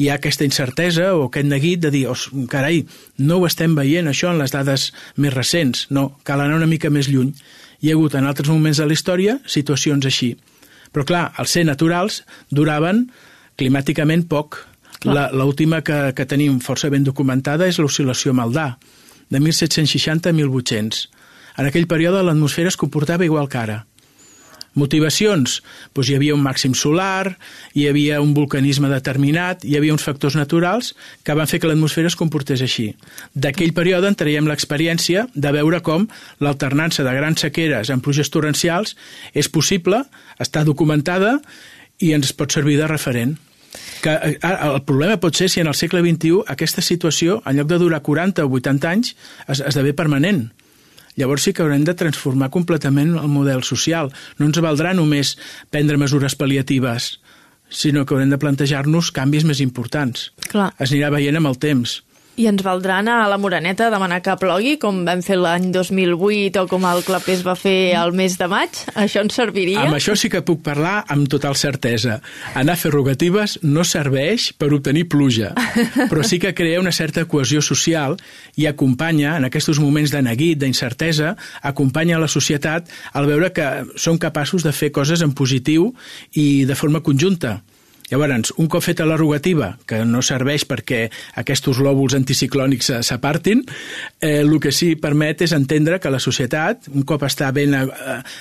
Hi 0.00 0.08
ha 0.08 0.16
aquesta 0.16 0.46
incertesa 0.46 1.10
o 1.18 1.26
aquest 1.26 1.48
neguit 1.50 1.82
de 1.84 1.90
dir, 1.92 2.06
oh, 2.08 2.16
carai, 2.48 2.86
no 3.20 3.36
ho 3.36 3.48
estem 3.48 3.74
veient 3.76 4.08
això 4.08 4.30
en 4.32 4.40
les 4.40 4.54
dades 4.54 4.92
més 5.20 5.34
recents. 5.34 5.90
No, 5.92 6.14
cal 6.24 6.40
anar 6.40 6.56
una 6.62 6.70
mica 6.70 6.88
més 6.88 7.10
lluny. 7.12 7.34
Hi 7.80 7.90
ha 7.90 7.98
hagut 7.98 8.16
en 8.16 8.28
altres 8.28 8.48
moments 8.48 8.80
de 8.80 8.86
la 8.88 8.96
història 8.96 9.36
situacions 9.44 10.08
així. 10.08 10.38
Però 10.90 11.06
clar, 11.06 11.24
els 11.38 11.54
ser 11.54 11.64
naturals 11.68 12.22
duraven 12.50 13.06
climàticament 13.60 14.26
poc. 14.30 14.64
L'última 15.04 15.80
que, 15.80 16.12
que 16.16 16.26
tenim 16.28 16.58
força 16.60 16.90
ben 16.92 17.04
documentada 17.06 17.68
és 17.70 17.78
l'oscil·lació 17.80 18.34
Maldà, 18.36 18.74
de 19.30 19.40
1760 19.40 20.28
a 20.28 20.36
1800. 20.36 21.06
En 21.60 21.68
aquell 21.68 21.88
període 21.88 22.22
l'atmosfera 22.24 22.72
es 22.72 22.78
comportava 22.80 23.24
igual 23.24 23.48
que 23.48 23.58
ara 23.60 23.78
Motivacions? 24.78 25.60
Doncs 25.94 26.10
hi 26.10 26.16
havia 26.18 26.36
un 26.36 26.44
màxim 26.44 26.74
solar, 26.78 27.36
hi 27.74 27.88
havia 27.90 28.20
un 28.22 28.34
vulcanisme 28.36 28.90
determinat, 28.92 29.64
hi 29.64 29.76
havia 29.78 29.94
uns 29.96 30.06
factors 30.06 30.36
naturals 30.38 30.94
que 31.26 31.34
van 31.34 31.50
fer 31.50 31.60
que 31.60 31.70
l'atmosfera 31.70 32.10
es 32.10 32.18
comportés 32.18 32.62
així. 32.62 32.90
D'aquell 33.34 33.74
període 33.76 34.10
en 34.10 34.18
traiem 34.18 34.48
l'experiència 34.50 35.26
de 35.34 35.54
veure 35.56 35.82
com 35.82 36.06
l'alternança 36.40 37.06
de 37.06 37.14
grans 37.16 37.42
sequeres 37.46 37.90
amb 37.90 38.04
pluges 38.04 38.30
torrencials 38.30 38.96
és 39.34 39.50
possible, 39.50 40.04
està 40.38 40.64
documentada 40.64 41.38
i 42.00 42.14
ens 42.16 42.32
pot 42.32 42.52
servir 42.52 42.78
de 42.80 42.88
referent 42.90 43.38
que 44.02 44.10
eh, 44.10 44.38
el 44.42 44.82
problema 44.82 45.18
pot 45.20 45.36
ser 45.36 45.48
si 45.52 45.60
en 45.62 45.68
el 45.70 45.76
segle 45.78 46.02
XXI 46.02 46.44
aquesta 46.50 46.82
situació, 46.82 47.40
en 47.46 47.60
lloc 47.60 47.68
de 47.70 47.78
durar 47.78 48.02
40 48.02 48.46
o 48.46 48.56
80 48.58 48.90
anys, 48.90 49.14
es, 49.46 49.60
esdevé 49.60 49.92
permanent. 49.94 50.48
Llavors 51.18 51.46
sí 51.46 51.54
que 51.54 51.64
haurem 51.64 51.84
de 51.86 51.96
transformar 51.98 52.50
completament 52.54 53.16
el 53.18 53.30
model 53.32 53.64
social. 53.66 54.12
No 54.38 54.46
ens 54.46 54.60
valdrà 54.62 54.94
només 54.94 55.36
prendre 55.70 55.98
mesures 56.00 56.36
pal·liatives, 56.38 57.16
sinó 57.70 58.04
que 58.04 58.14
haurem 58.14 58.30
de 58.30 58.38
plantejar-nos 58.42 59.10
canvis 59.14 59.46
més 59.48 59.62
importants. 59.64 60.30
Clar. 60.50 60.70
Es 60.78 60.92
anirà 60.92 61.10
veient 61.14 61.38
amb 61.40 61.50
el 61.50 61.58
temps. 61.62 62.00
I 62.38 62.46
ens 62.46 62.62
valdrà 62.62 63.00
anar 63.00 63.16
a 63.24 63.28
la 63.28 63.36
Moreneta 63.40 63.88
a 63.88 63.92
demanar 63.92 64.20
que 64.24 64.36
plogui, 64.40 64.76
com 64.80 65.02
vam 65.04 65.20
fer 65.24 65.36
l'any 65.36 65.70
2008 65.74 66.62
o 66.62 66.68
com 66.70 66.86
el 66.88 67.02
Clapés 67.04 67.42
va 67.44 67.56
fer 67.58 67.92
el 67.98 68.14
mes 68.16 68.36
de 68.38 68.46
maig? 68.50 68.78
Això 68.94 69.24
ens 69.24 69.34
serviria? 69.36 69.82
Amb 69.82 69.98
això 69.98 70.14
sí 70.16 70.30
que 70.32 70.42
puc 70.46 70.62
parlar 70.64 71.00
amb 71.10 71.28
total 71.32 71.58
certesa. 71.58 72.20
Anar 72.54 72.78
a 72.78 72.80
fer 72.80 72.92
rogatives 72.94 73.58
no 73.66 73.84
serveix 73.84 74.50
per 74.56 74.70
obtenir 74.76 75.08
pluja, 75.10 75.50
però 76.10 76.24
sí 76.26 76.38
que 76.40 76.54
crea 76.56 76.80
una 76.80 76.94
certa 76.94 77.26
cohesió 77.28 77.60
social 77.64 78.16
i 78.56 78.68
acompanya, 78.70 79.34
en 79.36 79.48
aquests 79.50 79.82
moments 79.82 80.14
de 80.14 80.22
neguit, 80.24 80.60
d'incertesa, 80.62 81.34
acompanya 81.62 82.20
la 82.22 82.30
societat 82.30 82.88
al 83.12 83.28
veure 83.28 83.52
que 83.52 83.68
són 83.96 84.22
capaços 84.22 84.64
de 84.64 84.72
fer 84.72 84.92
coses 84.94 85.20
en 85.26 85.34
positiu 85.36 85.90
i 86.32 86.64
de 86.64 86.78
forma 86.78 87.02
conjunta. 87.04 87.58
Llavors, 88.10 88.52
un 88.58 88.66
cop 88.66 88.82
feta 88.82 89.06
la 89.06 89.16
rogativa, 89.16 89.76
que 89.86 90.02
no 90.04 90.22
serveix 90.22 90.64
perquè 90.68 91.04
aquests 91.40 91.78
lòbuls 91.80 92.16
anticiclònics 92.18 92.90
s'apartin, 93.06 93.62
eh, 94.20 94.40
el 94.40 94.56
que 94.60 94.72
sí 94.74 94.96
permet 94.98 95.44
és 95.46 95.54
entendre 95.54 96.00
que 96.00 96.10
la 96.10 96.18
societat, 96.18 96.88
un 96.90 97.06
cop 97.06 97.22
està 97.26 97.52
ben 97.54 97.74
eh, 97.76 97.86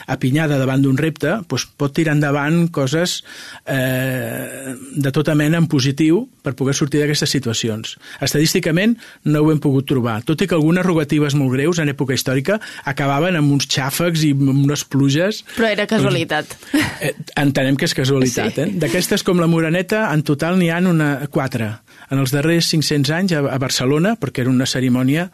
apinyada 0.07 0.57
davant 0.57 0.81
d'un 0.81 0.97
repte, 0.97 1.37
doncs 1.45 1.67
pot 1.77 1.93
tirar 1.93 2.15
endavant 2.17 2.67
coses 2.73 3.19
eh, 3.65 4.73
de 4.95 5.11
tota 5.13 5.35
mena 5.35 5.59
en 5.61 5.67
positiu 5.69 6.25
per 6.41 6.55
poder 6.57 6.73
sortir 6.73 7.03
d'aquestes 7.03 7.29
situacions. 7.29 7.97
Estadísticament 8.25 8.97
no 9.29 9.43
ho 9.43 9.51
hem 9.53 9.61
pogut 9.61 9.87
trobar, 9.89 10.19
tot 10.25 10.41
i 10.41 10.47
que 10.49 10.57
algunes 10.57 10.85
rogatives 10.85 11.37
molt 11.37 11.53
greus 11.53 11.79
en 11.79 11.91
època 11.93 12.17
històrica 12.17 12.59
acabaven 12.89 13.37
amb 13.39 13.53
uns 13.53 13.69
xàfecs 13.69 14.25
i 14.25 14.33
amb 14.33 14.65
unes 14.65 14.85
pluges... 14.89 15.43
Però 15.55 15.69
era 15.69 15.85
casualitat. 15.89 16.57
Eh, 16.99 17.13
entenem 17.39 17.77
que 17.79 17.85
és 17.87 17.93
casualitat. 17.95 18.55
Sí. 18.55 18.65
Eh? 18.65 18.71
D'aquestes 18.81 19.23
com 19.27 19.39
la 19.39 19.47
Moreneta, 19.59 20.05
en 20.15 20.21
total 20.23 20.55
n'hi 20.55 20.69
han 20.71 20.87
una, 20.87 21.09
quatre. 21.27 21.67
En 22.07 22.21
els 22.21 22.31
darrers 22.31 22.69
500 22.71 23.11
anys 23.11 23.33
a, 23.35 23.41
a 23.51 23.57
Barcelona, 23.59 24.13
perquè 24.15 24.45
era 24.45 24.51
una 24.53 24.67
cerimònia 24.69 25.25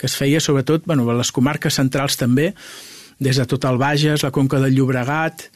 que 0.00 0.08
es 0.08 0.14
feia 0.16 0.40
sobretot 0.40 0.86
bueno, 0.88 1.04
a 1.12 1.16
les 1.18 1.30
comarques 1.36 1.76
centrals 1.76 2.16
també, 2.16 2.54
des 3.20 3.36
de 3.36 3.44
tot 3.44 3.66
el 3.68 3.76
Bages, 3.76 4.24
la 4.24 4.32
Conca 4.32 4.56
del 4.62 4.72
Llobregat, 4.72 5.50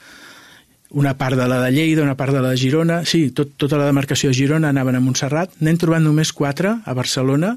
una 1.00 1.14
part 1.16 1.40
de 1.40 1.46
la 1.48 1.62
de 1.62 1.72
Lleida, 1.72 2.04
una 2.04 2.18
part 2.20 2.36
de 2.36 2.42
la 2.44 2.52
de 2.52 2.60
Girona, 2.60 3.00
sí, 3.08 3.30
tot, 3.32 3.56
tota 3.56 3.80
la 3.80 3.88
demarcació 3.88 4.28
de 4.28 4.36
Girona 4.36 4.74
anaven 4.74 5.00
a 5.00 5.02
Montserrat, 5.04 5.56
n'hem 5.64 5.80
trobat 5.80 6.04
només 6.04 6.34
quatre 6.36 6.74
a 6.84 6.96
Barcelona 6.96 7.54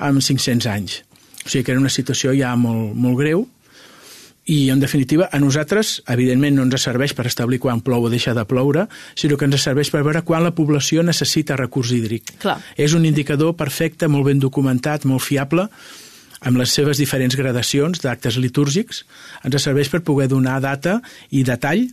amb 0.00 0.24
500 0.24 0.70
anys. 0.72 1.02
O 1.44 1.52
sigui 1.52 1.66
que 1.66 1.76
era 1.76 1.84
una 1.84 1.92
situació 1.92 2.32
ja 2.32 2.56
molt, 2.56 2.96
molt 2.96 3.20
greu, 3.20 3.44
i 4.46 4.68
en 4.70 4.80
definitiva 4.80 5.28
a 5.32 5.40
nosaltres 5.40 6.02
evidentment 6.10 6.58
no 6.58 6.66
ens 6.66 6.84
serveix 6.84 7.14
per 7.16 7.26
establir 7.30 7.60
quan 7.62 7.80
plou 7.84 8.04
o 8.04 8.12
deixa 8.12 8.34
de 8.36 8.44
ploure, 8.44 8.86
sinó 9.16 9.38
que 9.40 9.48
ens 9.48 9.64
serveix 9.64 9.90
per 9.92 10.04
veure 10.04 10.24
quan 10.26 10.44
la 10.44 10.54
població 10.54 11.02
necessita 11.02 11.56
recurs 11.56 11.94
hídric. 11.96 12.36
Clar. 12.42 12.58
És 12.76 12.94
un 12.94 13.06
indicador 13.08 13.56
perfecte, 13.56 14.08
molt 14.08 14.28
ben 14.28 14.42
documentat, 14.42 15.08
molt 15.08 15.24
fiable, 15.24 15.68
amb 16.44 16.60
les 16.60 16.74
seves 16.76 17.00
diferents 17.00 17.36
gradacions 17.40 18.02
d'actes 18.04 18.36
litúrgics, 18.36 19.04
ens 19.44 19.64
serveix 19.64 19.88
per 19.88 20.04
poder 20.04 20.28
donar 20.28 20.60
data 20.60 21.00
i 21.30 21.42
detall 21.44 21.88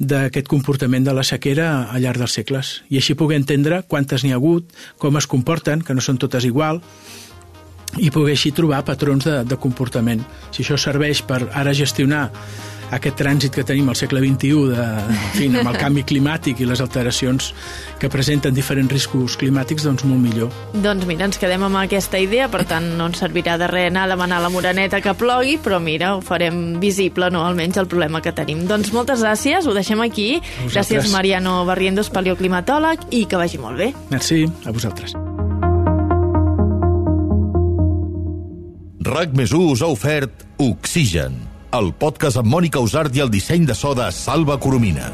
d'aquest 0.00 0.48
comportament 0.48 1.04
de 1.04 1.12
la 1.12 1.24
sequera 1.26 1.92
al 1.92 2.00
llarg 2.00 2.22
dels 2.22 2.32
segles. 2.32 2.72
I 2.88 2.96
així 2.96 3.14
poder 3.14 3.36
entendre 3.36 3.82
quantes 3.86 4.24
n'hi 4.24 4.32
ha 4.32 4.40
hagut, 4.40 4.72
com 4.96 5.20
es 5.20 5.28
comporten, 5.28 5.84
que 5.84 5.94
no 5.94 6.00
són 6.00 6.16
totes 6.16 6.48
igual, 6.48 6.80
i 7.98 8.10
poder 8.14 8.36
així 8.36 8.52
trobar 8.54 8.84
patrons 8.86 9.26
de, 9.26 9.40
de 9.44 9.58
comportament. 9.58 10.22
Si 10.54 10.62
això 10.62 10.78
serveix 10.78 11.24
per 11.26 11.42
ara 11.50 11.74
gestionar 11.74 12.28
aquest 12.90 13.20
trànsit 13.20 13.54
que 13.54 13.64
tenim 13.66 13.88
al 13.90 13.96
segle 13.98 14.20
XXI 14.24 14.64
de, 14.72 14.86
en 15.14 15.20
fi, 15.36 15.48
amb 15.50 15.70
el 15.70 15.78
canvi 15.84 16.04
climàtic 16.06 16.60
i 16.60 16.68
les 16.68 16.82
alteracions 16.82 17.52
que 18.00 18.10
presenten 18.12 18.54
diferents 18.56 18.92
riscos 18.92 19.36
climàtics, 19.40 19.86
doncs 19.86 20.04
molt 20.08 20.22
millor. 20.22 20.50
Doncs 20.74 21.06
mira, 21.08 21.28
ens 21.28 21.38
quedem 21.40 21.64
amb 21.66 21.80
aquesta 21.82 22.20
idea, 22.22 22.50
per 22.52 22.64
tant 22.70 22.92
no 22.98 23.10
ens 23.10 23.22
servirà 23.22 23.56
de 23.60 23.70
res 23.70 23.90
anar 23.90 24.06
a 24.08 24.12
demanar 24.12 24.40
a 24.40 24.46
la 24.46 24.52
Moreneta 24.52 25.00
que 25.04 25.14
plogui, 25.18 25.56
però 25.62 25.80
mira, 25.82 26.14
ho 26.16 26.24
farem 26.24 26.80
visible, 26.82 27.30
no?, 27.32 27.44
almenys 27.46 27.80
el 27.80 27.88
problema 27.90 28.22
que 28.24 28.34
tenim. 28.36 28.66
Doncs 28.70 28.92
moltes 28.96 29.24
gràcies, 29.24 29.66
ho 29.66 29.74
deixem 29.76 30.02
aquí. 30.04 30.30
Gràcies, 30.66 31.10
Mariano 31.14 31.60
Barrientos, 31.68 32.12
paleoclimatòleg, 32.14 33.10
i 33.14 33.26
que 33.30 33.40
vagi 33.40 33.62
molt 33.62 33.80
bé. 33.80 33.92
Merci, 34.10 34.44
a 34.66 34.74
vosaltres. 34.74 35.14
RAC 39.00 39.30
més 39.32 39.52
us 39.56 39.80
ha 39.80 39.88
ofert 39.88 40.42
Oxigen, 40.60 41.38
el 41.72 41.88
podcast 41.96 42.36
amb 42.36 42.52
Mònica 42.52 42.84
Usart 42.84 43.16
i 43.16 43.24
el 43.24 43.32
disseny 43.32 43.64
de 43.64 43.72
so 43.72 43.94
de 43.96 44.10
Salva 44.12 44.60
Coromina. 44.60 45.08